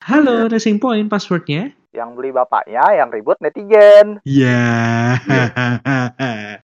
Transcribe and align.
Halo, 0.00 0.48
Racing 0.48 0.80
Point 0.80 1.12
passwordnya? 1.12 1.76
Yang 1.92 2.10
beli 2.16 2.32
bapaknya, 2.32 2.80
yang 2.96 3.12
ribut 3.12 3.36
netizen. 3.36 4.16
Ya. 4.24 5.20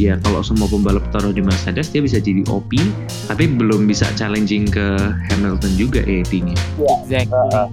ya 0.00 0.16
kalau 0.24 0.40
semua 0.40 0.64
pembalap 0.64 1.04
taruh 1.12 1.36
di 1.36 1.44
Mercedes 1.44 1.92
dia 1.92 2.00
bisa 2.00 2.16
jadi 2.16 2.40
OP 2.48 2.72
tapi 3.28 3.52
belum 3.52 3.84
bisa 3.84 4.08
challenging 4.16 4.64
ke 4.72 4.96
Hamilton 5.28 5.72
juga 5.76 6.00
AT-nya. 6.00 6.56
Exactly. 6.80 7.68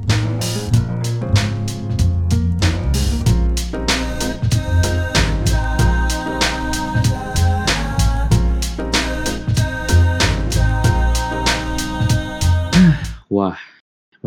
Wah, 13.32 13.56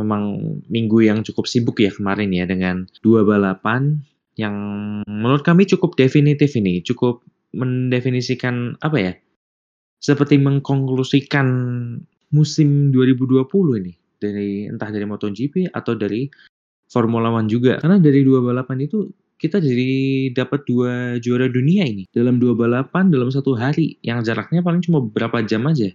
memang 0.00 0.40
minggu 0.72 1.04
yang 1.04 1.20
cukup 1.20 1.45
sibuk 1.45 1.76
ya 1.84 1.92
kemarin 1.92 2.32
ya 2.32 2.48
dengan 2.48 2.88
dua 3.04 3.20
balapan 3.20 4.00
yang 4.40 4.56
menurut 5.04 5.45
kami 5.45 5.68
cukup 5.68 5.95
definitif 5.95 6.56
ini, 6.56 6.80
cukup 6.80 7.20
mendefinisikan 7.52 8.80
apa 8.80 8.96
ya? 8.96 9.12
Seperti 10.00 10.40
mengkonklusikan 10.40 11.46
musim 12.32 12.90
2020 12.90 13.45
ini 13.84 13.92
dari 14.16 14.66
entah 14.66 14.88
dari 14.88 15.04
MotoGP 15.04 15.70
atau 15.70 15.92
dari 15.95 16.26
Formula 16.88 17.28
One 17.28 17.46
juga. 17.52 17.78
Karena 17.78 18.00
dari 18.00 18.24
dua 18.24 18.40
balapan 18.40 18.88
itu 18.88 19.12
kita 19.38 19.60
jadi 19.60 20.30
dapat 20.32 20.64
dua 20.64 21.20
juara 21.20 21.50
dunia 21.52 21.84
ini 21.84 22.09
dalam 22.09 22.40
dua 22.40 22.56
balapan 22.56 23.12
dalam 23.12 23.28
satu 23.28 23.52
hari 23.52 24.00
yang 24.00 24.24
jaraknya 24.24 24.64
paling 24.64 24.80
cuma 24.80 25.04
beberapa 25.04 25.42
jam 25.45 25.66
aja 25.68 25.92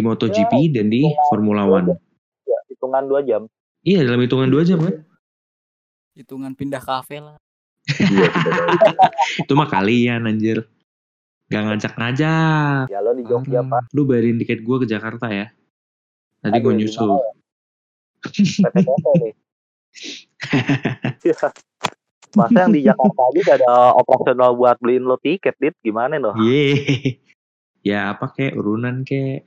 di 0.00 0.08
MotoGP 0.08 0.72
dan 0.72 0.88
di 0.88 1.04
Formula 1.28 1.68
One. 1.68 1.92
Ya, 2.48 2.56
hitungan 2.72 3.04
dua 3.04 3.20
jam. 3.20 3.44
Iya 3.84 4.08
dalam 4.08 4.24
hitungan 4.24 4.48
dua 4.48 4.64
jam 4.64 4.80
kan? 4.80 5.04
Hitungan 6.16 6.56
pindah 6.56 6.80
kafe 6.80 7.20
lah. 7.20 7.36
Itu 9.44 9.52
mah 9.52 9.68
kalian 9.68 10.24
anjir. 10.24 10.64
Gak 11.52 11.68
ngajak-ngajak. 11.68 12.88
Ya 12.88 13.04
lo 13.04 13.12
di 13.12 13.28
Jogja, 13.28 13.60
Parah. 13.60 13.84
Pak. 13.84 13.92
Lu 13.92 14.08
bayarin 14.08 14.40
tiket 14.40 14.64
gua 14.64 14.80
ke 14.80 14.86
Jakarta 14.88 15.28
ya. 15.28 15.52
Nanti 16.40 16.58
gue 16.64 16.72
nyusul. 16.72 17.20
Ya. 17.20 17.20
Masa 22.38 22.58
yang 22.62 22.72
di 22.72 22.86
Jakarta 22.86 23.20
aja 23.26 23.40
gak 23.42 23.58
ada 23.60 23.74
operasional 23.98 24.54
buat 24.54 24.78
beliin 24.78 25.04
lo 25.04 25.18
tiket, 25.18 25.58
Dit? 25.58 25.74
Gimana 25.82 26.16
loh? 26.22 26.38
Yeay. 26.38 27.18
Ya 27.82 28.14
apa 28.14 28.30
kek, 28.30 28.54
urunan 28.54 29.02
kek. 29.02 29.42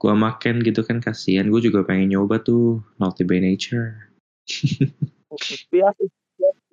Gua 0.00 0.16
makan 0.16 0.64
gitu 0.64 0.80
kan 0.80 1.04
kasihan. 1.04 1.52
Gue 1.52 1.60
juga 1.60 1.84
pengen 1.84 2.16
nyoba 2.16 2.40
tuh 2.40 2.80
Naughty 2.96 3.22
by 3.28 3.38
Nature. 3.38 4.10
Iya 5.70 5.94
sih. 5.94 6.10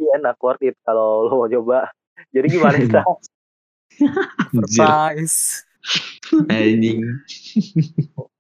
Iya, 0.02 0.18
enak 0.18 0.42
worth 0.42 0.66
it 0.66 0.74
kalau 0.82 1.30
lo 1.30 1.46
mau 1.46 1.50
coba. 1.50 1.94
Jadi 2.34 2.48
gimana 2.50 2.78
sih? 2.82 2.90
Surprise. 4.58 5.62
anjing. 6.50 7.06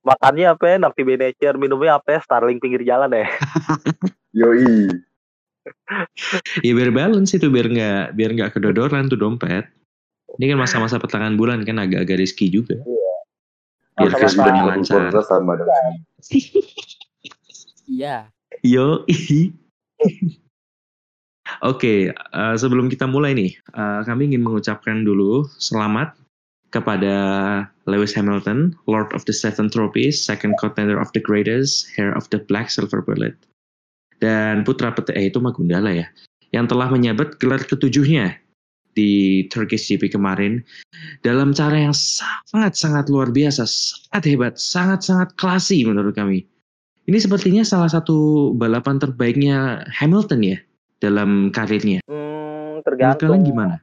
Makannya 0.01 0.45
apa 0.57 0.65
ya? 0.65 0.75
Nanti 0.81 1.01
Nature, 1.05 1.57
minumnya 1.61 2.01
apa 2.01 2.17
ya? 2.17 2.19
Starling 2.25 2.57
pinggir 2.57 2.81
jalan 2.81 3.13
ya? 3.13 3.29
Yoi. 4.39 4.89
Ya 6.63 6.71
biar 6.71 6.91
balance 6.95 7.35
itu 7.35 7.51
biar 7.51 7.67
nggak 7.67 8.15
biar 8.15 8.31
nggak 8.33 8.51
kedodoran 8.55 9.11
tuh 9.11 9.19
dompet. 9.19 9.67
Ini 10.37 10.53
kan 10.53 10.59
masa-masa 10.59 10.97
pertengahan 10.97 11.35
bulan 11.35 11.61
kan 11.61 11.79
agak-agak 11.81 12.19
risky 12.23 12.49
juga. 12.51 12.77
Biar 13.97 14.29
Sudah 14.29 14.65
lancar. 14.69 15.09
Sama 15.25 15.57
dengan 15.57 15.83
Iya. 17.87 18.29
Yo, 18.61 19.07
Oke, 21.63 22.11
eh, 22.11 22.55
sebelum 22.59 22.91
kita 22.91 23.07
mulai 23.07 23.31
nih, 23.31 23.55
eh, 23.55 24.01
kami 24.03 24.29
ingin 24.29 24.43
mengucapkan 24.43 25.07
dulu 25.07 25.47
selamat 25.57 26.13
kepada 26.69 27.15
Lewis 27.87 28.11
Hamilton, 28.11 28.75
Lord 28.91 29.15
of 29.15 29.23
the 29.23 29.31
Seven 29.31 29.71
Trophies, 29.71 30.19
second 30.19 30.59
contender 30.59 30.99
of 30.99 31.07
the 31.15 31.23
greatest, 31.23 31.87
Hair 31.95 32.11
of 32.19 32.27
the 32.35 32.43
Black 32.43 32.67
Silver 32.67 32.99
Bullet, 32.99 33.39
dan 34.19 34.67
putra 34.67 34.91
peti 34.91 35.15
eh, 35.15 35.31
itu 35.31 35.39
mah 35.39 35.55
Gundala 35.55 35.95
ya, 35.95 36.11
yang 36.51 36.67
telah 36.67 36.91
menyabet 36.91 37.39
gelar 37.39 37.63
ketujuhnya 37.63 38.35
di 38.97 39.45
Turkish 39.53 39.93
GP 39.93 40.09
kemarin 40.17 40.65
dalam 41.21 41.53
cara 41.53 41.77
yang 41.77 41.93
sangat-sangat 42.49 43.13
luar 43.13 43.29
biasa, 43.29 43.69
sangat 43.69 44.23
hebat, 44.25 44.53
sangat-sangat 44.57 45.37
klasi 45.37 45.85
menurut 45.85 46.17
kami. 46.17 46.41
Ini 47.05 47.21
sepertinya 47.21 47.61
salah 47.61 47.87
satu 47.93 48.49
balapan 48.57 48.97
terbaiknya 48.97 49.85
Hamilton 49.93 50.41
ya 50.41 50.57
dalam 50.97 51.53
karirnya. 51.53 52.01
Hmm, 52.09 52.81
Menurut 52.81 52.83
tergantung. 52.83 53.29
kalian 53.37 53.45
gimana? 53.45 53.75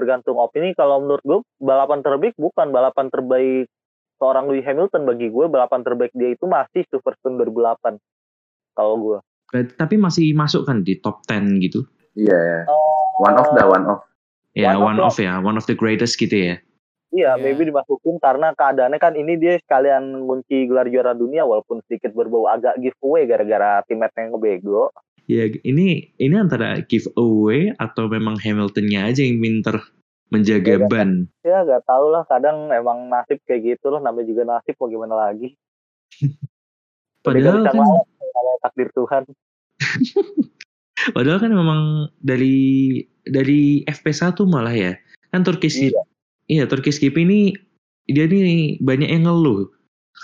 tergantung 0.00 0.40
opini 0.40 0.72
kalau 0.72 1.04
menurut 1.04 1.20
gue 1.20 1.38
balapan 1.60 2.00
terbaik 2.00 2.32
bukan 2.40 2.72
balapan 2.72 3.12
terbaik 3.12 3.68
seorang 4.16 4.48
Lewis 4.48 4.64
Hamilton 4.64 5.04
bagi 5.04 5.28
gue 5.28 5.44
balapan 5.44 5.84
terbaik 5.84 6.08
dia 6.16 6.32
itu 6.32 6.48
masih 6.48 6.88
Silverstone 6.88 7.36
2008 7.44 8.00
kalau 8.72 8.96
gue 8.96 9.18
Tapi 9.50 9.98
masih 9.98 10.30
masuk 10.32 10.62
kan 10.62 10.86
di 10.86 10.96
top 11.02 11.26
10 11.26 11.58
gitu? 11.58 11.82
Iya, 12.14 12.38
ya. 12.38 12.60
one 13.18 13.34
of 13.34 13.50
the 13.50 13.66
one 13.66 13.82
of. 13.82 13.98
Ya, 14.50 14.74
One 14.74 14.98
one, 14.98 14.98
of 14.98 15.14
of 15.14 15.22
ya, 15.22 15.38
one 15.38 15.54
of 15.54 15.64
the 15.70 15.78
greatest 15.78 16.18
gitu 16.18 16.34
ya. 16.34 16.56
iya 17.10 17.34
Iya. 17.34 17.42
maybe 17.42 17.66
dimasukin 17.66 18.22
karena 18.22 18.54
keadaannya 18.54 18.98
kan 19.02 19.18
ini 19.18 19.34
dia 19.34 19.58
sekalian 19.58 20.26
ngunci 20.26 20.70
gelar 20.70 20.86
juara 20.86 21.10
dunia 21.10 21.42
walaupun 21.42 21.82
sedikit 21.86 22.14
berbau 22.14 22.46
agak 22.46 22.78
giveaway 22.78 23.26
gara-gara 23.26 23.82
timnya 23.86 24.10
yang 24.14 24.30
ngebego 24.34 24.90
Ya, 25.26 25.46
ini 25.62 26.10
ini 26.18 26.34
antara 26.34 26.82
giveaway 26.82 27.70
atau 27.78 28.10
memang 28.10 28.34
Hamiltonnya 28.42 29.06
aja 29.06 29.22
yang 29.22 29.38
pinter 29.38 29.78
menjaga 30.30 30.78
Iya, 30.78 30.86
ban. 30.86 31.10
ya 31.42 31.66
gak 31.66 31.82
tau 31.86 32.10
lah 32.10 32.22
kadang 32.26 32.70
emang 32.70 33.10
nasib 33.10 33.38
kayak 33.46 33.74
gitu 33.78 33.90
loh 33.90 33.98
namanya 33.98 34.26
juga 34.30 34.42
nasib 34.46 34.74
mau 34.78 34.86
gimana 34.86 35.14
lagi 35.14 35.54
Padahal 37.26 37.62
kan, 37.66 37.74
takdir 38.62 38.88
Tuhan 38.94 39.22
padahal 41.16 41.38
kan 41.40 41.52
memang 41.52 41.80
dari 42.20 43.00
dari 43.24 43.84
FP1 43.86 44.36
malah 44.48 44.74
ya. 44.74 44.92
Kan 45.30 45.46
Turkish 45.46 45.78
Iya. 45.78 46.02
iya 46.50 46.64
Turkish 46.66 46.98
GP 46.98 47.16
ini 47.22 47.40
dia 48.10 48.26
nih 48.26 48.82
banyak 48.82 49.06
yang 49.06 49.30
ngeluh 49.30 49.70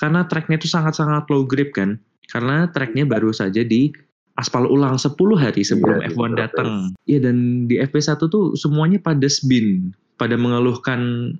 karena 0.02 0.26
tracknya 0.26 0.58
itu 0.58 0.68
sangat-sangat 0.68 1.30
low 1.30 1.46
grip 1.46 1.72
kan. 1.72 2.00
Karena 2.26 2.66
tracknya 2.74 3.06
baru 3.06 3.30
saja 3.30 3.62
di 3.62 3.94
aspal 4.36 4.68
ulang 4.68 5.00
10 5.00 5.16
hari 5.38 5.62
sebelum 5.64 6.02
Iya, 6.04 6.12
F1 6.12 6.28
di 6.28 6.36
datang. 6.36 6.68
Iya 7.08 7.18
dan 7.30 7.36
di 7.70 7.80
FP1 7.80 8.20
tuh 8.28 8.52
semuanya 8.58 9.00
pada 9.00 9.24
spin, 9.30 9.96
pada 10.20 10.36
mengeluhkan 10.36 11.32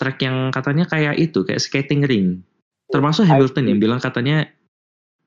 track 0.00 0.24
yang 0.24 0.50
katanya 0.50 0.88
kayak 0.88 1.20
itu, 1.20 1.44
kayak 1.44 1.60
skating 1.60 2.02
ring. 2.08 2.40
Termasuk 2.88 3.28
Hamilton 3.28 3.74
yang 3.74 3.78
bilang 3.82 4.00
katanya 4.00 4.48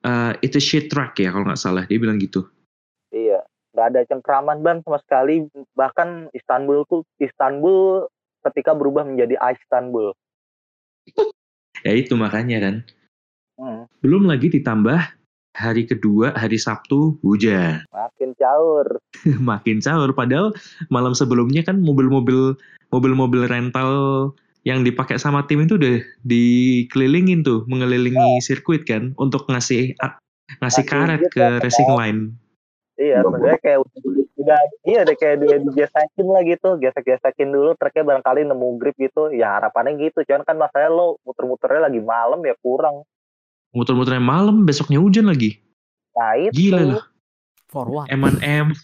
uh, 0.02 0.34
itu 0.42 0.58
shit 0.58 0.90
track 0.90 1.18
ya 1.22 1.30
kalau 1.30 1.46
nggak 1.46 1.60
salah, 1.60 1.84
dia 1.86 1.98
bilang 2.00 2.18
gitu. 2.18 2.48
Nggak 3.78 3.94
ada 3.94 4.00
cengkraman 4.10 4.58
ban 4.66 4.82
sama 4.82 4.98
sekali. 5.06 5.46
Bahkan 5.78 6.34
Istanbul 6.34 6.82
tuh 6.90 7.06
Istanbul 7.22 8.10
ketika 8.50 8.74
berubah 8.74 9.06
menjadi 9.06 9.38
Istanbul. 9.54 10.10
Ya 11.86 11.94
itu 11.94 12.18
makanya 12.18 12.58
kan. 12.58 12.74
Hmm, 13.54 13.86
Belum 14.02 14.26
lagi 14.26 14.50
ditambah 14.50 14.98
hari 15.54 15.86
kedua, 15.86 16.34
hari 16.34 16.58
Sabtu 16.58 17.22
hujan. 17.22 17.86
makin 17.94 18.34
caur. 18.34 18.98
Makin 19.50 19.78
caur 19.78 20.10
padahal 20.10 20.50
malam 20.90 21.14
sebelumnya 21.14 21.62
kan 21.62 21.78
mobil-mobil 21.78 22.58
mobil-mobil 22.90 23.46
rental 23.46 23.90
yang 24.66 24.82
dipakai 24.82 25.22
sama 25.22 25.46
tim 25.46 25.62
itu 25.62 25.78
udah 25.78 26.02
dikelilingin 26.26 27.46
tuh, 27.46 27.62
mengelilingi 27.70 28.42
sirkuit 28.42 28.82
kan 28.82 29.14
untuk 29.22 29.46
ngasih 29.46 29.94
ngasih 30.58 30.84
karet 30.86 31.22
ke 31.30 31.38
lah, 31.38 31.62
racing 31.62 31.90
line. 31.94 32.20
Iya, 32.98 33.22
sebenarnya 33.22 33.60
kayak 33.62 33.78
udah, 33.86 34.00
udah 34.42 34.58
iya 34.82 35.00
deh 35.06 35.14
kayak 35.14 35.38
dia 35.46 35.56
digesekin 35.62 36.26
lah 36.26 36.42
gitu, 36.42 36.68
gesek-gesekin 36.82 37.54
dulu 37.54 37.78
truknya 37.78 38.02
barangkali 38.02 38.42
nemu 38.42 38.68
grip 38.82 38.98
gitu. 38.98 39.30
Ya 39.30 39.54
harapannya 39.54 40.02
gitu, 40.02 40.26
cuman 40.26 40.42
kan 40.42 40.58
masalahnya 40.58 40.90
lo 40.90 41.14
muter-muternya 41.22 41.86
lagi 41.86 42.02
malam 42.02 42.42
ya 42.42 42.58
kurang. 42.58 43.06
Muter-muternya 43.70 44.18
malam, 44.18 44.66
besoknya 44.66 44.98
hujan 44.98 45.30
lagi. 45.30 45.62
Nah 46.18 46.34
itu. 46.42 46.50
Gila 46.50 46.98
lah. 46.98 47.04
Forward. 47.70 48.10
M&M. 48.10 48.74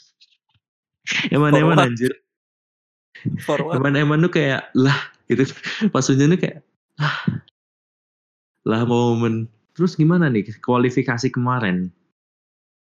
M&M 1.34 1.69
anjir. 1.75 2.14
Forward. 3.43 3.82
M&M 3.82 4.14
tuh 4.31 4.31
kayak 4.31 4.70
lah 4.78 5.10
gitu. 5.26 5.43
Pas 5.90 6.06
hujan 6.06 6.38
tuh 6.38 6.38
kayak 6.38 6.62
lah. 7.02 7.19
Lah 8.62 8.87
momen. 8.87 9.50
Terus 9.75 9.99
gimana 9.99 10.31
nih 10.31 10.55
kualifikasi 10.62 11.34
kemarin? 11.34 11.90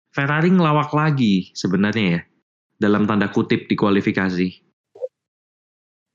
Ferrari 0.10 0.50
ngelawak 0.50 0.90
lagi 0.92 1.54
sebenarnya 1.54 2.06
ya. 2.18 2.22
Dalam 2.80 3.04
tanda 3.06 3.28
kutip 3.28 3.68
di 3.68 3.76
kualifikasi. 3.76 4.48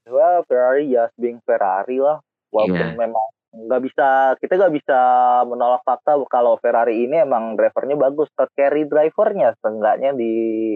Well, 0.09 0.45
Ferrari 0.49 0.89
just 0.89 1.17
being 1.21 1.41
Ferrari 1.45 2.01
lah. 2.01 2.21
Walaupun 2.53 2.95
Iya. 2.95 2.97
memang 2.97 3.25
nggak 3.55 3.83
bisa 3.87 4.09
kita 4.43 4.59
nggak 4.59 4.75
bisa 4.83 4.99
menolak 5.47 5.83
fakta 5.87 6.19
kalau 6.27 6.59
Ferrari 6.59 7.07
ini 7.07 7.23
emang 7.23 7.55
drivernya 7.55 7.95
bagus 7.95 8.27
ke 8.35 8.51
carry 8.59 8.83
drivernya 8.83 9.55
seenggaknya 9.63 10.11
di 10.11 10.33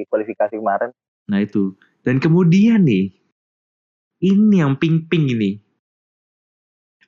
kualifikasi 0.06 0.54
kemarin 0.54 0.94
Nah 1.28 1.44
itu. 1.44 1.76
Dan 2.02 2.18
kemudian 2.18 2.88
nih, 2.88 3.12
ini 4.24 4.56
yang 4.64 4.80
pink-pink 4.80 5.36
ini. 5.36 5.60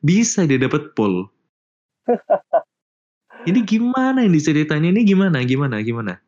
Bisa 0.04 0.44
dia 0.44 0.60
dapat 0.60 0.92
pole. 0.92 1.28
ini 3.48 3.60
gimana 3.64 4.20
ini 4.24 4.38
ceritanya? 4.40 4.88
Ini 4.92 5.02
gimana? 5.06 5.40
Gimana? 5.46 5.80
Gimana? 5.80 6.20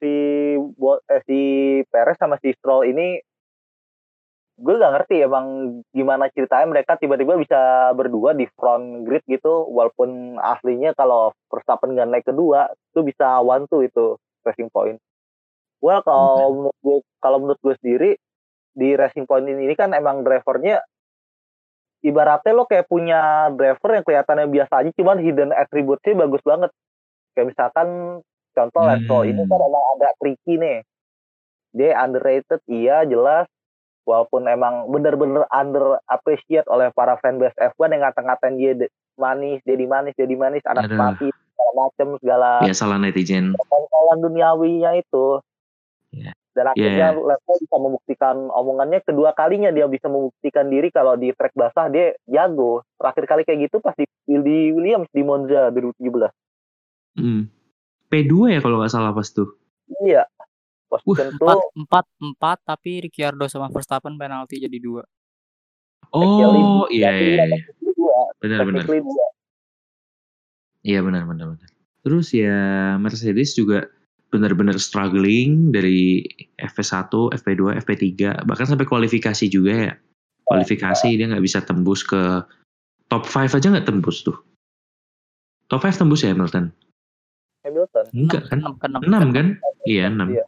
si 0.00 0.12
eh, 1.08 1.22
si 1.24 1.40
Perez 1.88 2.16
sama 2.20 2.36
si 2.40 2.52
Stroll 2.56 2.92
ini 2.92 3.16
gue 4.56 4.72
gak 4.80 4.92
ngerti 4.96 5.20
emang 5.20 5.78
gimana 5.92 6.32
ceritanya 6.32 6.64
mereka 6.64 6.96
tiba-tiba 6.96 7.36
bisa 7.36 7.92
berdua 7.92 8.32
di 8.32 8.48
front 8.56 9.04
grid 9.04 9.20
gitu 9.28 9.68
walaupun 9.68 10.40
aslinya 10.40 10.96
kalau 10.96 11.36
Verstappen 11.52 11.92
gak 11.92 12.08
naik 12.08 12.24
kedua 12.24 12.72
itu 12.72 13.04
bisa 13.04 13.44
one 13.44 13.68
two 13.68 13.84
itu 13.84 14.16
racing 14.48 14.72
point. 14.72 14.96
Well 15.84 16.00
kalau 16.00 16.56
menurut 16.56 16.78
gue 16.80 16.98
kalau 17.20 17.38
menurut 17.44 17.60
gue 17.60 17.74
sendiri 17.84 18.10
di 18.72 18.96
racing 18.96 19.28
point 19.28 19.44
ini 19.44 19.76
kan 19.76 19.92
emang 19.92 20.24
drivernya 20.24 20.80
ibaratnya 22.06 22.54
lo 22.54 22.64
kayak 22.70 22.86
punya 22.86 23.50
driver 23.50 23.90
yang 23.98 24.04
kelihatannya 24.06 24.46
biasa 24.46 24.72
aja 24.86 24.90
cuman 24.94 25.18
hidden 25.18 25.50
attribute-nya 25.50 26.14
bagus 26.22 26.42
banget. 26.46 26.70
Kayak 27.34 27.46
misalkan 27.52 27.88
contoh 28.54 28.80
Hmm. 28.80 28.90
Lando 28.94 29.18
ini 29.26 29.42
kan 29.44 29.60
emang 29.60 29.84
agak 29.98 30.12
tricky 30.22 30.54
nih. 30.56 30.78
Dia 31.76 31.98
underrated 32.00 32.62
iya 32.70 33.04
jelas 33.04 33.44
walaupun 34.06 34.46
emang 34.46 34.86
bener-bener 34.88 35.44
under 35.50 35.98
appreciate 36.06 36.64
oleh 36.70 36.88
para 36.94 37.18
fanbase 37.18 37.58
F1 37.58 37.90
yang 37.90 38.06
ngata-ngatain 38.06 38.54
dia 38.56 38.72
manis, 39.18 39.58
jadi 39.66 39.84
manis, 39.84 40.14
jadi 40.14 40.34
manis, 40.38 40.62
anak 40.64 40.86
Aduh. 40.88 40.96
mati, 40.96 41.28
segala 41.28 41.72
macem, 41.74 42.08
segala 42.22 42.48
Biasalah 42.62 42.96
netizen. 43.02 43.52
persoalan 43.58 44.18
duniawinya 44.22 44.94
itu. 44.94 45.42
Iya. 46.14 46.32
Dan 46.56 46.72
akhirnya 46.72 47.12
Iya. 47.12 47.20
Lando 47.20 47.52
bisa 47.60 47.76
membuktikan 47.76 48.36
omongannya 48.48 49.04
kedua 49.04 49.36
kalinya 49.36 49.68
dia 49.68 49.84
bisa 49.84 50.08
membuktikan 50.08 50.72
diri 50.72 50.88
kalau 50.88 51.12
di 51.12 51.36
track 51.36 51.52
basah 51.52 51.92
dia 51.92 52.16
jago. 52.24 52.80
Terakhir 52.96 53.24
kali 53.28 53.42
kayak 53.44 53.68
gitu 53.68 53.84
pas 53.84 53.92
di, 53.92 54.08
di 54.24 54.72
Williams 54.72 55.12
di 55.12 55.20
Monza 55.20 55.68
2017. 55.68 56.32
Hmm. 57.20 57.52
P2 58.08 58.56
ya 58.56 58.58
kalau 58.64 58.80
nggak 58.80 58.88
salah 58.88 59.12
pas 59.12 59.28
tuh. 59.28 59.52
Iya. 60.00 60.24
Position 60.88 61.36
tuh 61.36 61.44
Empat, 61.44 61.58
empat, 61.76 62.06
empat, 62.22 62.58
tapi 62.64 63.04
Ricciardo 63.04 63.44
sama 63.52 63.68
Verstappen 63.68 64.16
penalti 64.16 64.56
jadi 64.56 64.78
dua. 64.80 65.04
Oh 66.14 66.86
iya 66.88 67.10
Tapi 67.12 67.26
iya. 67.26 67.44
iya. 67.44 68.22
technically 68.40 69.02
dua. 69.04 69.26
Iya 70.86 70.98
benar-benar. 71.02 71.58
benar. 71.58 71.70
Terus 72.06 72.30
ya 72.30 72.94
Mercedes 73.02 73.58
juga 73.58 73.90
benar-benar 74.30 74.76
struggling 74.76 75.70
dari 75.70 76.26
FP1, 76.58 77.10
FP2, 77.40 77.62
FP3, 77.82 78.44
bahkan 78.44 78.66
sampai 78.66 78.86
kualifikasi 78.86 79.46
juga 79.46 79.72
ya. 79.72 79.94
Kualifikasi 80.46 81.08
dia 81.18 81.26
nggak 81.26 81.42
bisa 81.42 81.62
tembus 81.62 82.06
ke 82.06 82.42
top 83.10 83.26
5 83.26 83.58
aja 83.58 83.66
nggak 83.66 83.86
tembus 83.86 84.26
tuh. 84.26 84.38
Top 85.66 85.82
5 85.82 86.02
tembus 86.02 86.22
ya 86.22 86.34
Hamilton? 86.34 86.70
Hamilton. 87.66 88.04
Enggak 88.14 88.42
kan? 88.50 88.58
Enam, 88.62 88.74
ke 88.78 88.86
enam, 88.86 89.00
6 89.02 89.10
ke 89.10 89.34
kan? 89.34 89.46
Iya 89.86 90.04
6. 90.10 90.34
Iya. 90.34 90.44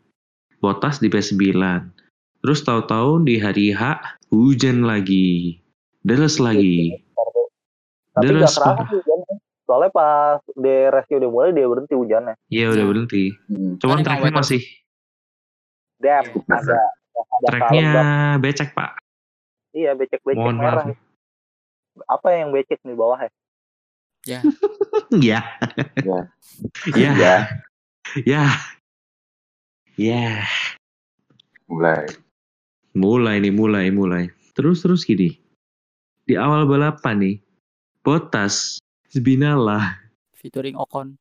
Bottas 0.59 0.99
di 0.99 1.09
P9. 1.11 1.59
Terus 2.43 2.63
tahu-tahu 2.63 3.27
di 3.27 3.39
hari 3.43 3.75
H 3.75 3.99
hujan 4.31 4.87
lagi. 4.87 5.59
Deres 6.07 6.39
lagi. 6.39 6.95
Tapi 8.15 8.31
kerasa 8.31 8.63
parah. 8.63 8.87
Soalnya 9.69 9.93
pas 9.93 10.41
di 10.49 10.75
race 10.89 11.13
udah 11.13 11.29
mulai 11.29 11.53
dia 11.53 11.69
berhenti 11.69 11.93
hujannya. 11.93 12.35
Iya 12.49 12.73
udah 12.73 12.81
Nah. 12.81 12.89
berhenti. 12.89 13.25
Hmm. 13.53 13.77
Cuman 13.77 14.01
tracknya 14.01 14.33
masih 14.33 14.63
Dep, 15.99 16.25
ada 16.49 16.79
ada 17.13 17.47
tracknya 17.51 17.89
becek 18.41 18.73
pak. 18.73 18.97
Iya 19.75 19.93
becek-becek 19.93 20.41
Mohon 20.41 20.57
merah. 20.57 20.85
maaf. 20.89 20.97
Apa 22.09 22.29
yang 22.33 22.49
becek 22.49 22.81
nih 22.81 22.97
bawah 22.97 23.21
ya? 23.27 23.31
Ya. 24.25 24.41
Ya. 25.13 25.41
Ya. 26.01 27.11
Ya. 27.13 27.37
Ya. 28.25 28.45
Ya. 29.99 30.49
Mulai. 31.69 32.09
Mulai 32.97 33.37
nih, 33.39 33.53
mulai, 33.53 33.93
mulai. 33.93 34.25
Terus 34.57 34.81
terus 34.81 35.05
gini. 35.05 35.37
Di 36.25 36.35
awal 36.35 36.65
balapan 36.65 37.21
nih, 37.21 37.37
Bottas, 39.09 39.17
Spinala, 39.17 39.81
featuring 40.35 40.77
Ocon. 40.77 41.17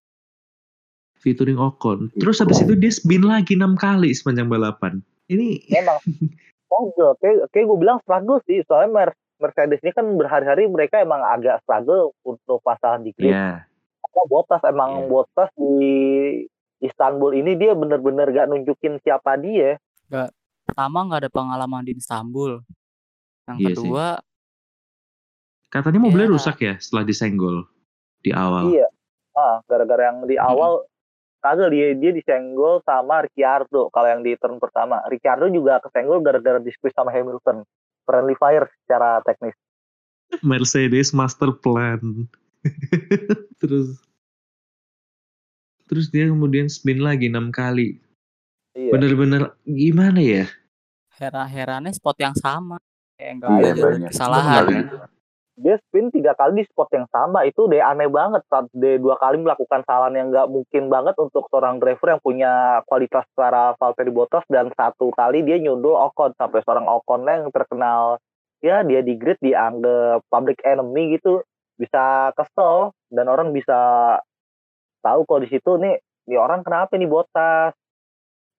featuring 1.18 1.56
Ocon. 1.58 2.12
Terus 2.14 2.38
habis 2.38 2.60
itu 2.60 2.76
dia 2.76 2.92
spin 2.92 3.24
lagi 3.24 3.56
enam 3.56 3.74
kali 3.74 4.12
sepanjang 4.12 4.48
balapan. 4.48 5.00
Ini 5.28 5.66
Memang 5.68 5.98
struggle. 6.62 7.16
Kayak, 7.18 7.48
kayak 7.50 7.66
gue 7.66 7.78
bilang 7.78 8.00
struggle 8.04 8.40
sih. 8.44 8.62
Soalnya 8.64 8.92
Mer- 8.94 9.18
Mercedes 9.38 9.82
ini 9.82 9.92
kan 9.92 10.06
berhari-hari 10.14 10.66
mereka 10.66 11.00
emang 11.00 11.20
agak 11.22 11.60
struggle 11.62 12.14
untuk 12.22 12.62
pasangan 12.62 13.02
di 13.02 13.12
grid. 13.12 13.32
ya 13.32 13.66
Karena 14.04 14.24
Bottas 14.26 14.62
emang 14.64 14.92
Iya. 14.94 15.08
Bottas 15.08 15.50
di 15.54 15.86
Istanbul 16.80 17.34
ini 17.34 17.56
dia 17.56 17.74
bener-bener 17.74 18.30
gak 18.30 18.48
nunjukin 18.48 19.02
siapa 19.02 19.36
dia. 19.36 19.82
Pertama 20.64 21.02
nggak 21.04 21.26
ada 21.26 21.32
pengalaman 21.32 21.82
di 21.82 21.96
Istanbul. 21.96 22.62
Yang 23.46 23.58
Iya 23.58 23.66
sih. 23.66 23.74
kedua, 23.74 24.06
katanya 25.68 26.00
mobilnya 26.00 26.28
Iya. 26.28 26.36
rusak 26.36 26.58
ya 26.60 26.74
setelah 26.78 27.04
disenggol 27.04 27.66
di 28.22 28.32
awal. 28.34 28.74
Iya. 28.74 28.88
Ah, 29.38 29.62
gara-gara 29.70 30.10
yang 30.10 30.26
di 30.26 30.36
awal 30.36 30.86
kagak 31.38 31.70
dia 31.70 31.94
dia 31.94 32.12
disenggol 32.12 32.82
sama 32.82 33.22
Ricciardo 33.22 33.94
kalau 33.94 34.08
yang 34.10 34.22
di 34.26 34.34
turn 34.42 34.58
pertama. 34.58 35.02
Ricciardo 35.08 35.46
juga 35.48 35.78
kesenggol 35.82 36.26
gara-gara 36.26 36.58
di-squeeze 36.58 36.98
sama 36.98 37.14
Hamilton. 37.14 37.62
Friendly 38.08 38.36
fire 38.40 38.66
secara 38.84 39.22
teknis. 39.22 39.54
Mercedes 40.42 41.14
master 41.14 41.54
plan. 41.54 42.02
terus 43.62 44.02
terus 45.88 46.12
dia 46.12 46.28
kemudian 46.28 46.68
spin 46.68 47.00
lagi 47.00 47.30
enam 47.30 47.54
kali. 47.54 48.02
Iya. 48.74 48.92
Bener-bener 48.94 49.54
gimana 49.66 50.20
ya? 50.20 50.46
hera-heranya 51.18 51.90
spot 51.94 52.18
yang 52.22 52.38
sama. 52.38 52.78
Kayak 53.18 53.42
nggak 53.42 53.50
Iya, 53.50 53.66
ada 53.74 53.82
banyak. 53.82 54.10
kesalahan. 54.14 54.64
Kali. 54.66 54.78
Dia 55.58 55.74
spin 55.82 56.14
tiga 56.14 56.38
kali 56.38 56.62
di 56.62 56.64
spot 56.70 56.94
yang 56.94 57.10
sama. 57.10 57.42
Itu 57.50 57.66
deh 57.66 57.82
aneh 57.82 58.06
banget. 58.06 58.46
Saat 58.46 58.70
dia 58.78 59.02
dua 59.02 59.18
kali 59.18 59.42
melakukan 59.42 59.82
kesalahan 59.82 60.14
yang 60.14 60.28
nggak 60.30 60.48
mungkin 60.54 60.84
banget 60.94 61.18
untuk 61.18 61.50
seorang 61.50 61.82
driver 61.82 62.14
yang 62.14 62.22
punya 62.22 62.52
kualitas 62.86 63.26
secara 63.34 63.74
Valtteri 63.82 64.14
Bottas 64.14 64.46
dan 64.54 64.70
satu 64.78 65.10
kali 65.18 65.42
dia 65.42 65.58
nyundul 65.58 65.98
Ocon 65.98 66.38
sampai 66.38 66.62
seorang 66.62 66.86
Ocon 66.86 67.26
yang 67.26 67.50
terkenal. 67.50 68.22
Ya 68.62 68.86
dia 68.86 69.02
di 69.02 69.18
grid 69.18 69.42
dianggap 69.42 70.22
public 70.30 70.62
enemy 70.62 71.18
gitu. 71.18 71.42
Bisa 71.78 72.30
kesel 72.38 72.94
dan 73.10 73.26
orang 73.26 73.50
bisa 73.50 73.78
tahu 75.02 75.26
kok 75.26 75.42
di 75.42 75.50
situ 75.50 75.78
nih 75.82 75.98
nih 76.28 76.38
orang 76.38 76.62
kenapa 76.62 76.94
nih 77.00 77.10
Bottas 77.10 77.74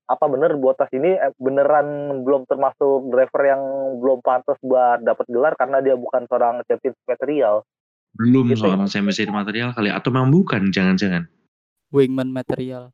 apa 0.09 0.25
bener 0.25 0.57
Bottas 0.57 0.89
ini 0.97 1.21
eh, 1.21 1.33
beneran 1.37 2.21
belum 2.25 2.49
termasuk 2.49 3.13
driver 3.13 3.43
yang 3.45 3.63
belum 4.01 4.25
pantas 4.25 4.57
buat 4.65 5.05
dapat 5.05 5.29
gelar 5.29 5.53
karena 5.61 5.85
dia 5.85 5.95
bukan 6.01 6.25
seorang 6.25 6.65
champion 6.65 6.97
material. 7.05 7.55
Belum 8.17 8.49
Gitu 8.49 8.65
ya. 8.65 8.73
seorang 8.73 8.89
championship 8.89 9.29
material 9.29 9.71
kali 9.77 9.93
atau 9.93 10.09
memang 10.09 10.33
bukan 10.33 10.73
jangan-jangan. 10.73 11.29
Wingman 11.93 12.33
material. 12.33 12.91